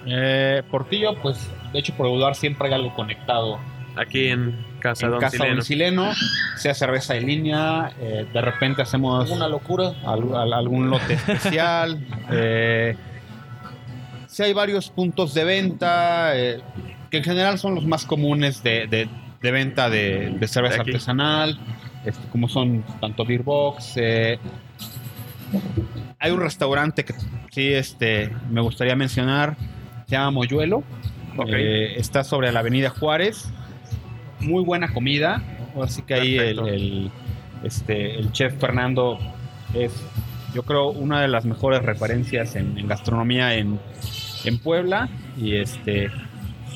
[0.06, 3.60] Eh, Portillo, pues, de hecho, por dudar siempre hay algo conectado.
[3.96, 5.56] Aquí en Casa en Don casa Sileno.
[5.56, 6.12] Don Sileno,
[6.56, 9.92] sea cerveza en línea, eh, de repente hacemos Una locura.
[10.06, 12.00] al- al- algún lote especial.
[12.32, 12.96] eh,
[14.32, 16.62] sí hay varios puntos de venta, eh,
[17.10, 19.10] que en general son los más comunes de, de-
[19.42, 20.92] de venta de, de cerveza aquí.
[20.92, 21.60] artesanal,
[22.06, 23.94] este, como son tanto Beer Box.
[23.98, 24.38] eh,
[26.20, 27.14] hay un restaurante que
[27.50, 29.58] sí este, me gustaría mencionar,
[30.06, 30.84] se llama Moyuelo.
[31.48, 33.50] Eh, está sobre la avenida Juárez.
[34.40, 35.42] Muy buena comida.
[35.82, 37.10] Así que ahí el,
[37.64, 39.18] este, el chef Fernando
[39.74, 39.92] es,
[40.54, 43.80] yo creo, una de las mejores referencias en, en gastronomía en,
[44.46, 45.10] en Puebla.
[45.38, 46.10] Y este,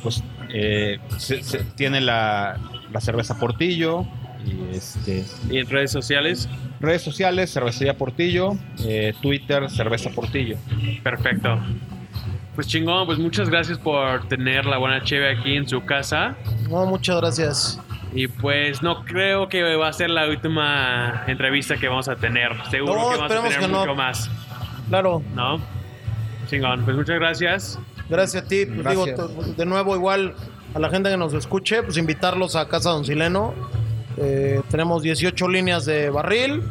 [0.03, 2.57] pues eh, se- se- tiene la,
[2.91, 4.05] la cerveza Portillo.
[4.45, 6.47] Y este, ¿Y en redes sociales?
[6.79, 8.57] redes sociales, cervecería Portillo.
[8.85, 10.57] eh, Twitter, cerveza Portillo.
[11.03, 11.59] Perfecto.
[12.53, 16.35] Pues chingón, pues muchas gracias por tener la buena cheve aquí en su casa.
[16.69, 17.81] No, muchas gracias.
[18.13, 22.51] Y pues no creo que va a ser la última entrevista que vamos a tener.
[22.71, 23.79] Seguro No, que vamos a tener que no.
[23.79, 24.29] mucho más.
[24.87, 25.59] Claro, ¿No?
[26.47, 26.83] Chingón.
[26.85, 27.79] Pues muchas gracias.
[28.09, 28.65] gracias a ti.
[28.65, 29.05] Pues Gracias.
[29.05, 30.33] digo, de nuevo, igual
[30.73, 33.53] a la gente que nos escuche, pues invitarlos a Casa Don Sileno.
[34.17, 36.63] Eh, tenemos 18 líneas de barril,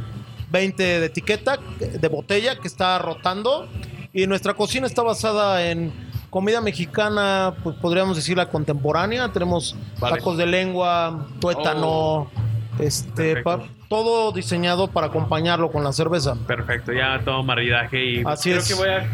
[0.50, 3.68] 20 de etiqueta, de botella que está rotando.
[4.12, 5.92] Y nuestra cocina está basada en
[6.30, 9.30] comida mexicana, pues podríamos decir la contemporánea.
[9.32, 10.16] Tenemos Vale.
[10.16, 12.30] tacos de lengua, tuétano,
[12.78, 13.44] este, Perfecto.
[13.58, 16.34] pa- todo diseñado para acompañarlo con la cerveza.
[16.46, 16.92] Perfecto.
[16.92, 18.68] Ya todo maridaje y Así creo es.
[18.68, 19.06] que voy a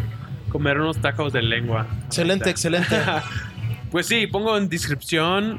[0.50, 1.86] comer unos tacos de lengua.
[2.06, 2.50] Excelente, ahorita.
[2.50, 2.96] excelente.
[3.90, 5.58] Pues sí, pongo en descripción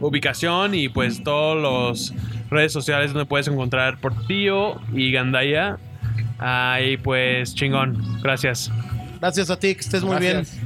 [0.00, 2.14] ubicación y pues todos los
[2.50, 5.78] redes sociales donde puedes encontrar Portillo y Gandaya.
[6.38, 8.20] Ahí pues chingón.
[8.22, 8.70] Gracias.
[9.20, 10.36] Gracias a ti, que estés muy bien.
[10.38, 10.65] Gracias.